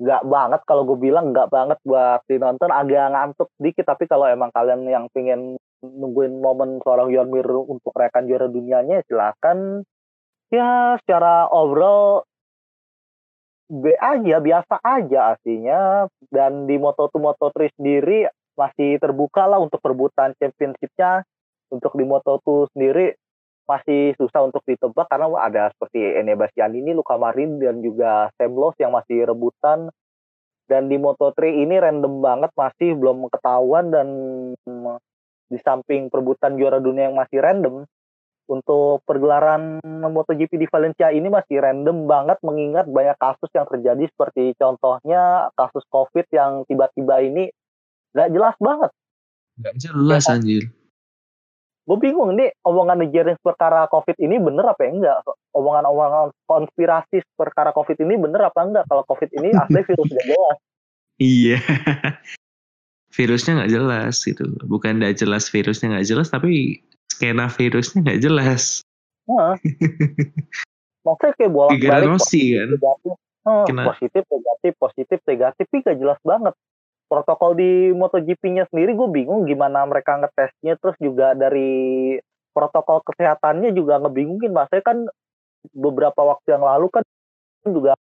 nggak 0.04 0.24
banget. 0.28 0.62
Kalau 0.68 0.84
gue 0.86 0.98
bilang 1.00 1.32
nggak 1.32 1.50
banget 1.50 1.80
buat 1.88 2.22
dinonton. 2.28 2.70
Agak 2.70 3.16
ngantuk 3.16 3.50
dikit 3.58 3.88
tapi 3.88 4.06
kalau 4.06 4.28
emang 4.28 4.52
kalian 4.52 4.86
yang 4.86 5.06
pengen 5.16 5.56
nungguin 5.82 6.44
momen 6.44 6.84
seorang 6.84 7.10
Yormir 7.10 7.48
untuk 7.48 7.96
rekan 7.96 8.28
juara 8.28 8.52
dunianya 8.52 9.02
silakan. 9.08 9.88
Ya 10.54 11.00
secara 11.02 11.50
overall 11.50 12.28
B 13.74 13.90
aja 13.98 14.38
biasa 14.38 14.78
aja 14.86 15.34
aslinya. 15.34 16.06
Dan 16.30 16.70
di 16.70 16.78
Moto2 16.78 17.18
Moto3 17.18 17.74
sendiri 17.74 18.30
masih 18.54 19.02
terbuka 19.02 19.50
lah 19.50 19.58
untuk 19.58 19.82
perebutan 19.82 20.38
championshipnya. 20.38 21.26
Untuk 21.74 21.98
di 21.98 22.06
Moto2 22.06 22.70
sendiri 22.78 23.18
masih 23.66 24.14
susah 24.20 24.46
untuk 24.46 24.62
ditebak 24.68 25.10
karena 25.10 25.26
ada 25.40 25.74
seperti 25.74 26.22
Ene 26.22 26.38
Bastianini, 26.38 26.94
Luca 26.94 27.18
Marin 27.18 27.58
dan 27.58 27.82
juga 27.82 28.30
Sam 28.38 28.54
Lowe 28.54 28.78
yang 28.78 28.94
masih 28.94 29.26
rebutan. 29.26 29.90
Dan 30.70 30.88
di 30.88 31.02
Moto3 31.02 31.66
ini 31.66 31.76
random 31.82 32.22
banget 32.22 32.52
masih 32.54 32.94
belum 32.96 33.28
ketahuan 33.34 33.90
dan 33.90 34.08
di 35.50 35.60
samping 35.60 36.14
perebutan 36.14 36.56
juara 36.56 36.78
dunia 36.78 37.10
yang 37.10 37.18
masih 37.18 37.42
random 37.42 37.84
untuk 38.50 39.02
pergelaran 39.08 39.80
MotoGP 39.84 40.60
di 40.60 40.68
Valencia 40.68 41.10
ini 41.10 41.32
masih 41.32 41.64
random 41.64 42.06
banget 42.06 42.38
mengingat 42.44 42.86
banyak 42.92 43.16
kasus 43.20 43.50
yang 43.56 43.68
terjadi 43.68 44.04
seperti 44.12 44.52
contohnya 44.60 45.48
kasus 45.56 45.84
COVID 45.88 46.28
yang 46.36 46.68
tiba-tiba 46.68 47.24
ini 47.24 47.48
nggak 48.14 48.30
jelas 48.36 48.56
banget 48.60 48.92
Nggak 49.60 49.76
jelas 49.80 50.26
anjir. 50.30 50.66
gue 51.84 51.98
bingung 52.00 52.40
nih 52.40 52.48
omongan 52.64 53.12
Jerings 53.12 53.44
perkara 53.44 53.92
COVID 53.92 54.16
ini 54.24 54.40
bener 54.40 54.72
apa 54.72 54.88
enggak? 54.88 55.20
Omongan-omongan 55.52 56.32
konspirasi 56.48 57.20
perkara 57.36 57.76
COVID 57.76 58.00
ini 58.08 58.16
bener 58.16 58.40
apa 58.48 58.64
enggak? 58.64 58.88
Kalau 58.88 59.04
COVID 59.04 59.30
ini 59.36 59.52
asli 59.62 59.84
virus 59.84 60.08
gak 60.08 60.26
jelas. 60.32 60.58
Iya. 61.20 61.60
virusnya 63.16 63.52
nggak 63.62 63.72
jelas 63.76 64.16
gitu. 64.26 64.44
Bukan 64.66 64.98
nggak 64.98 65.22
jelas 65.22 65.52
virusnya 65.52 65.94
nggak 65.94 66.08
jelas, 66.08 66.28
tapi 66.34 66.82
skena 67.14 67.46
virusnya 67.54 68.02
nggak 68.02 68.22
jelas. 68.26 68.82
Nah, 69.30 69.54
maksudnya 71.06 71.34
kayak 71.38 71.52
bolak-balik 71.54 71.80
Geganosi 71.80 72.44
kan. 72.58 72.70
negatif, 72.74 73.14
Hah, 73.44 73.68
Kena- 73.68 73.86
positif, 73.92 74.24
negatif, 74.32 74.72
positif, 74.80 75.20
negatif, 75.28 75.66
tapi 75.68 75.84
gak 75.84 76.00
jelas 76.00 76.20
banget. 76.24 76.56
Protokol 77.12 77.52
di 77.60 77.92
MotoGP-nya 77.92 78.72
sendiri 78.72 78.96
gue 78.96 79.10
bingung 79.12 79.44
gimana 79.44 79.84
mereka 79.84 80.16
ngetesnya, 80.16 80.80
terus 80.80 80.96
juga 80.98 81.36
dari 81.36 82.16
protokol 82.56 83.04
kesehatannya 83.04 83.76
juga 83.76 84.00
ngebingungin. 84.00 84.56
Maksudnya 84.56 84.84
kan 84.88 84.98
beberapa 85.76 86.24
waktu 86.24 86.56
yang 86.56 86.64
lalu 86.64 86.88
kan 86.88 87.04
juga 87.68 88.00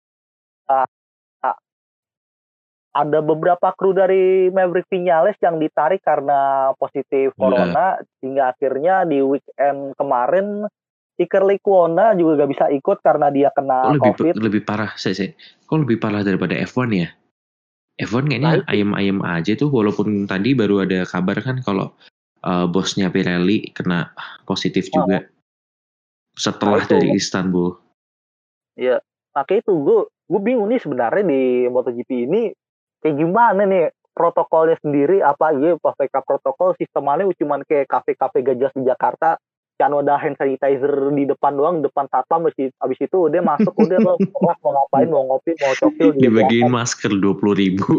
ah, 0.70 0.86
ada 2.95 3.18
beberapa 3.18 3.74
kru 3.74 3.90
dari 3.90 4.55
Maverick 4.55 4.86
Vinales 4.86 5.34
yang 5.42 5.59
ditarik 5.59 5.99
karena 6.07 6.70
positif 6.78 7.34
Iya. 7.34 7.38
corona, 7.38 7.86
sehingga 8.22 8.55
akhirnya 8.55 9.03
di 9.03 9.18
weekend 9.18 9.99
kemarin 9.99 10.70
Iker 11.18 11.42
Lecuona 11.47 12.14
juga 12.14 12.42
gak 12.42 12.51
bisa 12.55 12.66
ikut 12.70 12.99
karena 13.03 13.30
dia 13.34 13.51
kena 13.55 13.86
Kok 13.86 13.95
lebih 13.99 14.12
COVID. 14.14 14.32
lebih 14.38 14.62
parah 14.66 14.95
saya 14.95 15.14
sih. 15.14 15.30
Kok 15.66 15.86
lebih 15.86 15.99
parah 15.99 16.22
daripada 16.22 16.55
F1 16.55 16.90
ya? 16.95 17.11
F1 17.99 18.26
kayaknya 18.26 18.62
Nah, 18.62 18.66
ayam-ayam 18.66 19.22
aja 19.22 19.55
tuh 19.55 19.70
walaupun 19.70 20.26
tadi 20.26 20.59
baru 20.59 20.82
ada 20.82 21.07
kabar 21.07 21.38
kan 21.38 21.62
kalau 21.62 21.95
uh, 22.42 22.66
bosnya 22.66 23.11
Pirelli 23.14 23.70
kena 23.70 24.11
positif 24.42 24.90
juga 24.90 25.22
setelah 26.34 26.82
Nah, 26.82 26.90
dari 26.90 27.14
Istanbul. 27.14 27.78
Makanya 29.34 29.61
itu 29.66 29.74
gue 29.82 30.01
gue 30.30 30.40
bingung 30.42 30.66
nih 30.70 30.82
sebenarnya 30.82 31.22
di 31.26 31.42
MotoGP 31.70 32.11
ini 32.26 32.42
kayak 33.05 33.20
gimana 33.20 33.68
nih 33.68 33.92
protokolnya 34.16 34.80
sendiri 34.80 35.20
apa 35.20 35.52
iya 35.52 35.76
PVK 35.76 36.14
protokol 36.24 36.72
sistemannya 36.80 37.28
cuma 37.36 37.61
kayak 37.68 37.84
kafe-kafe 37.84 38.40
gajah 38.40 38.72
di 38.72 38.88
Jakarta 38.88 39.36
kan 39.74 39.90
ada 39.90 40.14
hand 40.16 40.38
sanitizer 40.38 41.12
di 41.12 41.26
depan 41.26 41.52
doang 41.59 41.82
depan 41.82 42.07
satpam 42.09 42.46
abis, 42.46 42.72
abis 42.78 42.98
itu 43.05 43.26
udah 43.26 43.42
masuk 43.44 43.74
udah 43.76 43.98
lo 44.00 44.14
kelas 44.16 44.59
mau 44.62 44.70
ngapain 44.70 45.09
mau 45.11 45.26
ngopi 45.28 45.52
mau 45.61 45.74
cokil 45.76 46.14
di 46.16 46.30
Dibagiin 46.30 46.70
masker 46.70 47.11
20 47.11 47.42
ribu. 47.59 47.92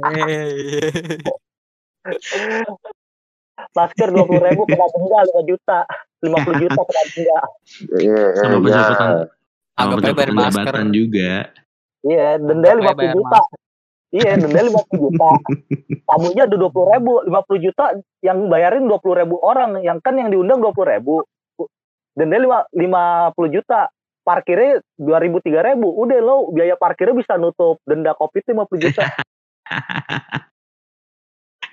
Hey. 0.00 1.20
masker 3.74 4.08
dua 4.10 4.24
puluh 4.26 4.42
ribu 4.42 4.62
kena 4.66 4.86
denda 4.90 5.20
lima 5.24 5.42
juta 5.46 5.78
lima 6.20 6.38
puluh 6.42 6.56
juta 6.66 6.80
kena 6.82 7.02
denda 7.10 7.40
Iya, 8.02 8.22
Sama 8.34 8.56
iya. 8.58 8.62
pejabat 8.64 10.26
sama 10.28 10.42
jabatan 10.42 10.88
juga. 10.90 11.32
Iya 12.04 12.38
denda 12.38 12.70
lima 12.76 12.92
puluh 12.92 13.12
juta. 13.16 13.40
iya 14.14 14.32
denda 14.38 14.60
lima 14.62 14.80
puluh 14.86 15.10
juta. 15.10 15.28
Tamunya 16.06 16.42
ada 16.46 16.56
dua 16.56 16.70
puluh 16.70 16.88
ribu 16.94 17.12
lima 17.26 17.40
puluh 17.42 17.60
juta 17.64 17.84
yang 18.22 18.46
bayarin 18.46 18.86
dua 18.86 18.98
puluh 19.00 19.16
ribu 19.20 19.36
orang. 19.42 19.82
Yang 19.82 19.98
kan 20.04 20.14
yang 20.20 20.30
diundang 20.30 20.60
dua 20.62 20.70
puluh 20.70 20.88
ribu. 20.94 21.14
Denda 22.14 22.36
lima 22.38 22.62
lima 22.76 23.32
puluh 23.34 23.50
juta. 23.50 23.90
Parkirnya 24.24 24.80
dua 24.96 25.20
ribu 25.20 25.40
tiga 25.44 25.60
ribu. 25.60 25.92
Udah 25.92 26.20
lo 26.22 26.48
biaya 26.54 26.78
parkirnya 26.78 27.18
bisa 27.18 27.36
nutup. 27.36 27.82
Denda 27.84 28.14
covid 28.14 28.44
lima 28.46 28.64
puluh 28.64 28.88
juta. 28.88 29.04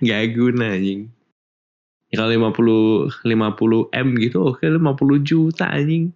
Gak 0.01 0.33
guna 0.33 0.73
anjing. 0.73 1.13
Ya, 2.11 2.19
kalau 2.19 2.51
50 2.51 3.23
50 3.23 3.87
M 3.95 4.07
gitu 4.19 4.37
oke 4.43 4.65
50 4.67 5.23
juta 5.23 5.71
anjing. 5.71 6.11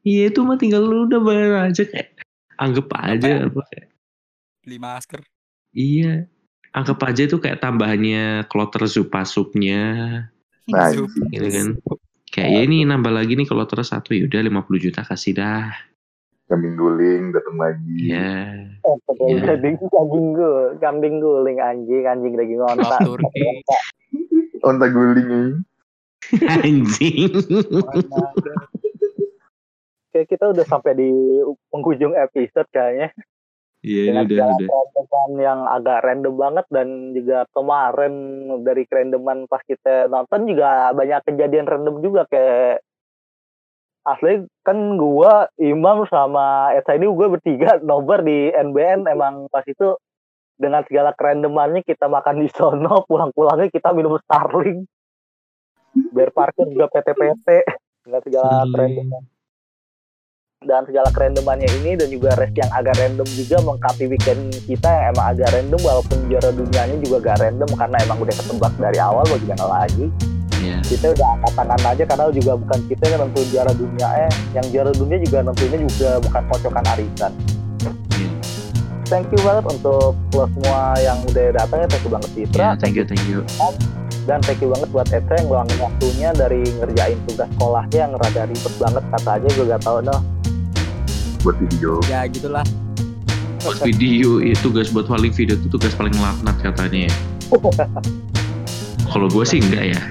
Iya 0.00 0.32
itu 0.32 0.40
mah 0.44 0.56
tinggal 0.56 0.80
lu 0.84 1.04
udah 1.04 1.20
bayar 1.20 1.68
aja 1.68 1.84
kayak 1.84 2.23
anggap 2.58 2.88
aja 2.98 3.48
apa 3.50 3.60
kayak 3.70 3.88
Beli 4.64 4.78
masker. 4.80 5.20
Iya. 5.76 6.24
Anggap 6.74 6.98
aja 7.06 7.22
itu 7.28 7.36
kayak 7.38 7.60
tambahannya 7.60 8.48
kloter 8.48 8.88
zupa 8.88 9.22
supnya 9.22 10.24
Nah, 10.64 10.88
Zup. 10.96 11.12
gitu 11.28 11.44
kan. 11.52 11.68
Kayak 12.32 12.50
ya 12.50 12.60
ini 12.64 12.88
nambah 12.88 13.12
lagi 13.12 13.36
nih 13.36 13.44
kloter 13.44 13.84
satu 13.84 14.16
yaudah 14.16 14.40
50 14.40 14.80
juta 14.80 15.04
kasih 15.04 15.36
dah. 15.36 15.68
Kambing 16.48 16.76
guling 16.76 17.30
datang 17.36 17.56
lagi. 17.60 17.94
Iya. 18.08 18.72
oh, 18.84 18.96
Iya. 19.28 19.44
kambing 19.44 19.76
kambing 19.80 20.26
gue 20.32 20.56
kambing 20.80 21.14
guling 21.20 21.58
anjing 21.60 22.04
anjing 22.08 22.32
daging 22.36 22.60
onta. 22.64 22.96
Onta 24.64 24.86
guling 24.88 25.28
ini. 25.28 25.52
Anjing. 26.64 27.36
Kayak 30.14 30.30
kita 30.30 30.54
udah 30.54 30.62
sampai 30.62 30.94
di 30.94 31.10
penghujung 31.74 32.14
episode 32.14 32.70
kayaknya. 32.70 33.10
Iya 33.84 34.16
dengan 34.16 34.24
udah 34.24 34.48
udah. 34.56 35.36
yang 35.36 35.60
agak 35.68 35.98
random 36.08 36.34
banget 36.40 36.66
dan 36.72 37.12
juga 37.12 37.44
kemarin 37.52 38.14
dari 38.64 38.88
kerandoman 38.88 39.44
pas 39.44 39.60
kita 39.60 40.08
nonton 40.08 40.48
juga 40.48 40.88
banyak 40.96 41.20
kejadian 41.28 41.68
random 41.68 42.00
juga 42.00 42.24
kayak 42.32 42.80
asli 44.08 44.40
kan 44.64 44.96
gua 44.96 45.52
Imam 45.60 46.08
sama 46.08 46.72
Esa 46.72 46.96
ini 46.96 47.12
gue 47.12 47.28
bertiga 47.28 47.76
nobar 47.84 48.24
di 48.24 48.48
NBN 48.56 49.04
emang 49.04 49.52
pas 49.52 49.64
itu 49.68 50.00
dengan 50.56 50.80
segala 50.88 51.12
kerandomannya 51.12 51.84
kita 51.84 52.08
makan 52.08 52.40
di 52.40 52.48
sono 52.56 53.02
pulang-pulangnya 53.08 53.68
kita 53.68 53.92
minum 53.92 54.16
Starling 54.24 54.80
biar 55.92 56.32
parkir 56.32 56.72
juga 56.72 56.88
PT-PT 56.88 57.68
dengan 58.08 58.20
segala 58.24 58.64
kerandoman 58.72 59.33
dan 60.62 60.86
segala 60.86 61.10
kerandomannya 61.10 61.66
ini 61.82 61.98
dan 61.98 62.08
juga 62.08 62.38
race 62.38 62.54
yang 62.54 62.70
agak 62.70 62.94
random 62.96 63.26
juga 63.34 63.56
mengkapi 63.66 64.04
weekend 64.06 64.54
kita 64.64 64.86
yang 64.86 65.04
emang 65.12 65.26
agak 65.34 65.48
random 65.50 65.80
walaupun 65.82 66.16
juara 66.30 66.50
dunianya 66.54 66.96
juga 67.02 67.16
agak 67.20 67.36
random 67.42 67.70
karena 67.74 67.96
emang 68.06 68.18
udah 68.22 68.34
ketebak 68.34 68.72
dari 68.78 68.98
awal 69.02 69.22
mau 69.26 69.38
gimana 69.38 69.66
lagi 69.82 70.06
Iya. 70.64 70.80
kita 70.80 71.12
udah 71.12 71.26
angkat 71.36 71.52
tangan 71.60 71.80
aja 71.92 72.04
karena 72.08 72.24
juga 72.32 72.52
bukan 72.56 72.78
kita 72.88 73.04
yang 73.04 73.20
nentuin 73.20 73.48
juara 73.52 73.72
dunia 73.76 74.08
eh 74.16 74.32
yang 74.56 74.66
juara 74.72 74.90
dunia 74.96 75.18
juga 75.20 75.38
nentuinnya 75.44 75.78
juga 75.84 76.10
bukan 76.24 76.42
kocokan 76.48 76.84
arisan 76.96 77.32
Iya. 78.16 78.28
thank 79.04 79.28
you 79.28 79.40
banget 79.44 79.64
untuk 79.68 80.16
lo 80.32 80.44
semua 80.56 80.96
yang 81.04 81.20
udah 81.28 81.46
datang 81.52 81.84
ya 81.84 81.86
thank 81.92 82.04
you 82.08 82.12
banget 82.16 82.30
Citra 82.32 82.56
Iya, 82.56 82.70
thank 82.80 82.94
you 82.96 83.04
thank 83.04 83.24
you. 83.28 83.44
dan 84.24 84.40
thank 84.40 84.64
you 84.64 84.72
banget 84.72 84.88
buat 84.88 85.04
Eca 85.12 85.36
yang 85.36 85.52
ngeluangin 85.52 85.78
waktunya 85.84 86.28
dari 86.32 86.64
ngerjain 86.80 87.18
tugas 87.28 87.48
sekolahnya 87.52 87.98
yang 88.00 88.12
rada 88.16 88.42
ribet 88.48 88.74
banget 88.80 89.04
kata 89.12 89.30
aja 89.36 89.48
gue 89.52 89.64
gak 89.68 89.82
tau 89.84 90.00
noh 90.00 90.20
buat 91.44 91.60
video. 91.60 92.00
Ya 92.08 92.24
gitulah. 92.24 92.64
Buat 93.60 93.84
video 93.84 94.40
itu 94.40 94.64
tugas 94.64 94.88
buat 94.88 95.04
paling 95.04 95.30
video 95.36 95.60
itu 95.60 95.68
tugas 95.68 95.92
paling 95.92 96.16
laknat 96.16 96.56
katanya 96.64 97.06
ya. 97.06 97.12
Kalau 99.12 99.28
gue 99.28 99.44
sih 99.44 99.60
enggak 99.60 99.94
ya. 99.94 100.02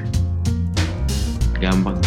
Gampang. 1.57 1.97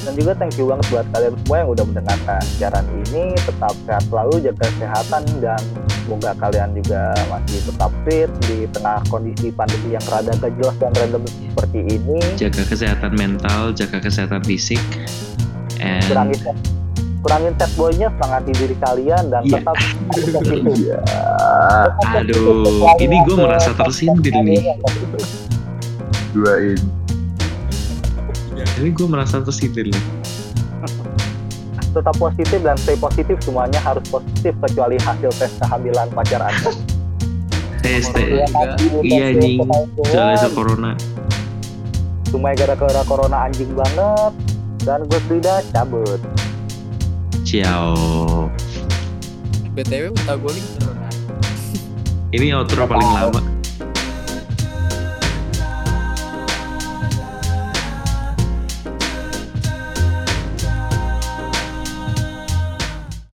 dan 0.00 0.16
juga 0.16 0.32
thank 0.32 0.56
you 0.56 0.64
banget 0.64 0.86
buat 0.88 1.06
kalian 1.12 1.36
semua 1.44 1.56
yang 1.60 1.70
udah 1.76 1.84
mendengarkan 1.84 2.42
siaran 2.56 2.86
ini 2.88 3.36
tetap 3.36 3.74
sehat 3.84 4.04
selalu 4.08 4.34
jaga 4.42 4.64
kesehatan 4.72 5.22
dan 5.44 5.62
semoga 6.02 6.32
kalian 6.40 6.70
juga 6.72 7.02
masih 7.28 7.60
tetap 7.68 7.92
fit 8.08 8.30
di 8.48 8.64
tengah 8.72 9.04
kondisi 9.12 9.52
pandemi 9.52 9.94
yang 9.94 10.04
rada 10.08 10.32
gak 10.40 10.56
jelas 10.56 10.76
dan 10.80 10.90
random 10.96 11.22
seperti 11.28 11.80
ini 12.00 12.18
Jaga 12.40 12.62
kesehatan 12.64 13.12
mental, 13.12 13.76
jaga 13.76 14.00
kesehatan 14.00 14.40
fisik. 14.40 14.80
And 15.78 16.79
kurangin 17.20 17.52
set 17.56 17.70
boynya 17.76 18.08
semangati 18.16 18.50
diri 18.56 18.76
kalian 18.80 19.24
dan 19.28 19.42
Iya. 19.44 19.60
tetap 19.60 19.76
Iya. 20.72 20.98
aduh, 22.16 22.64
ini 22.98 23.16
gue 23.22 23.36
merasa 23.36 23.70
tersindir 23.72 24.32
nih. 24.40 24.76
Duain. 26.32 26.80
Ini 28.80 28.88
gue 28.90 29.06
merasa 29.06 29.40
tersindir 29.40 29.88
nih. 29.88 30.04
tetap 31.90 32.14
positif 32.22 32.62
dan 32.62 32.78
stay 32.78 32.94
positif 32.94 33.34
semuanya 33.42 33.82
harus 33.82 34.06
positif 34.06 34.54
kecuali 34.62 34.94
hasil 34.94 35.26
tes 35.34 35.50
kehamilan 35.58 36.06
pacar 36.14 36.38
anda 36.38 36.70
Tes. 37.82 38.06
Iya 39.02 39.34
anjing. 39.34 39.58
Soalnya 40.06 40.38
soal 40.38 40.54
corona. 40.54 40.92
cuma 42.30 42.54
gara-gara 42.54 43.02
corona 43.02 43.42
anjing 43.42 43.74
banget 43.74 44.32
dan 44.86 45.02
gue 45.02 45.18
sudah 45.26 45.66
cabut 45.74 46.22
Ciao. 47.50 48.46
BTW 49.74 50.14
minta 50.14 50.38
guling 50.38 50.62
beneran. 50.78 51.10
Ini 52.30 52.54
outro 52.54 52.86
paling 52.86 53.10
lama. 53.10 53.42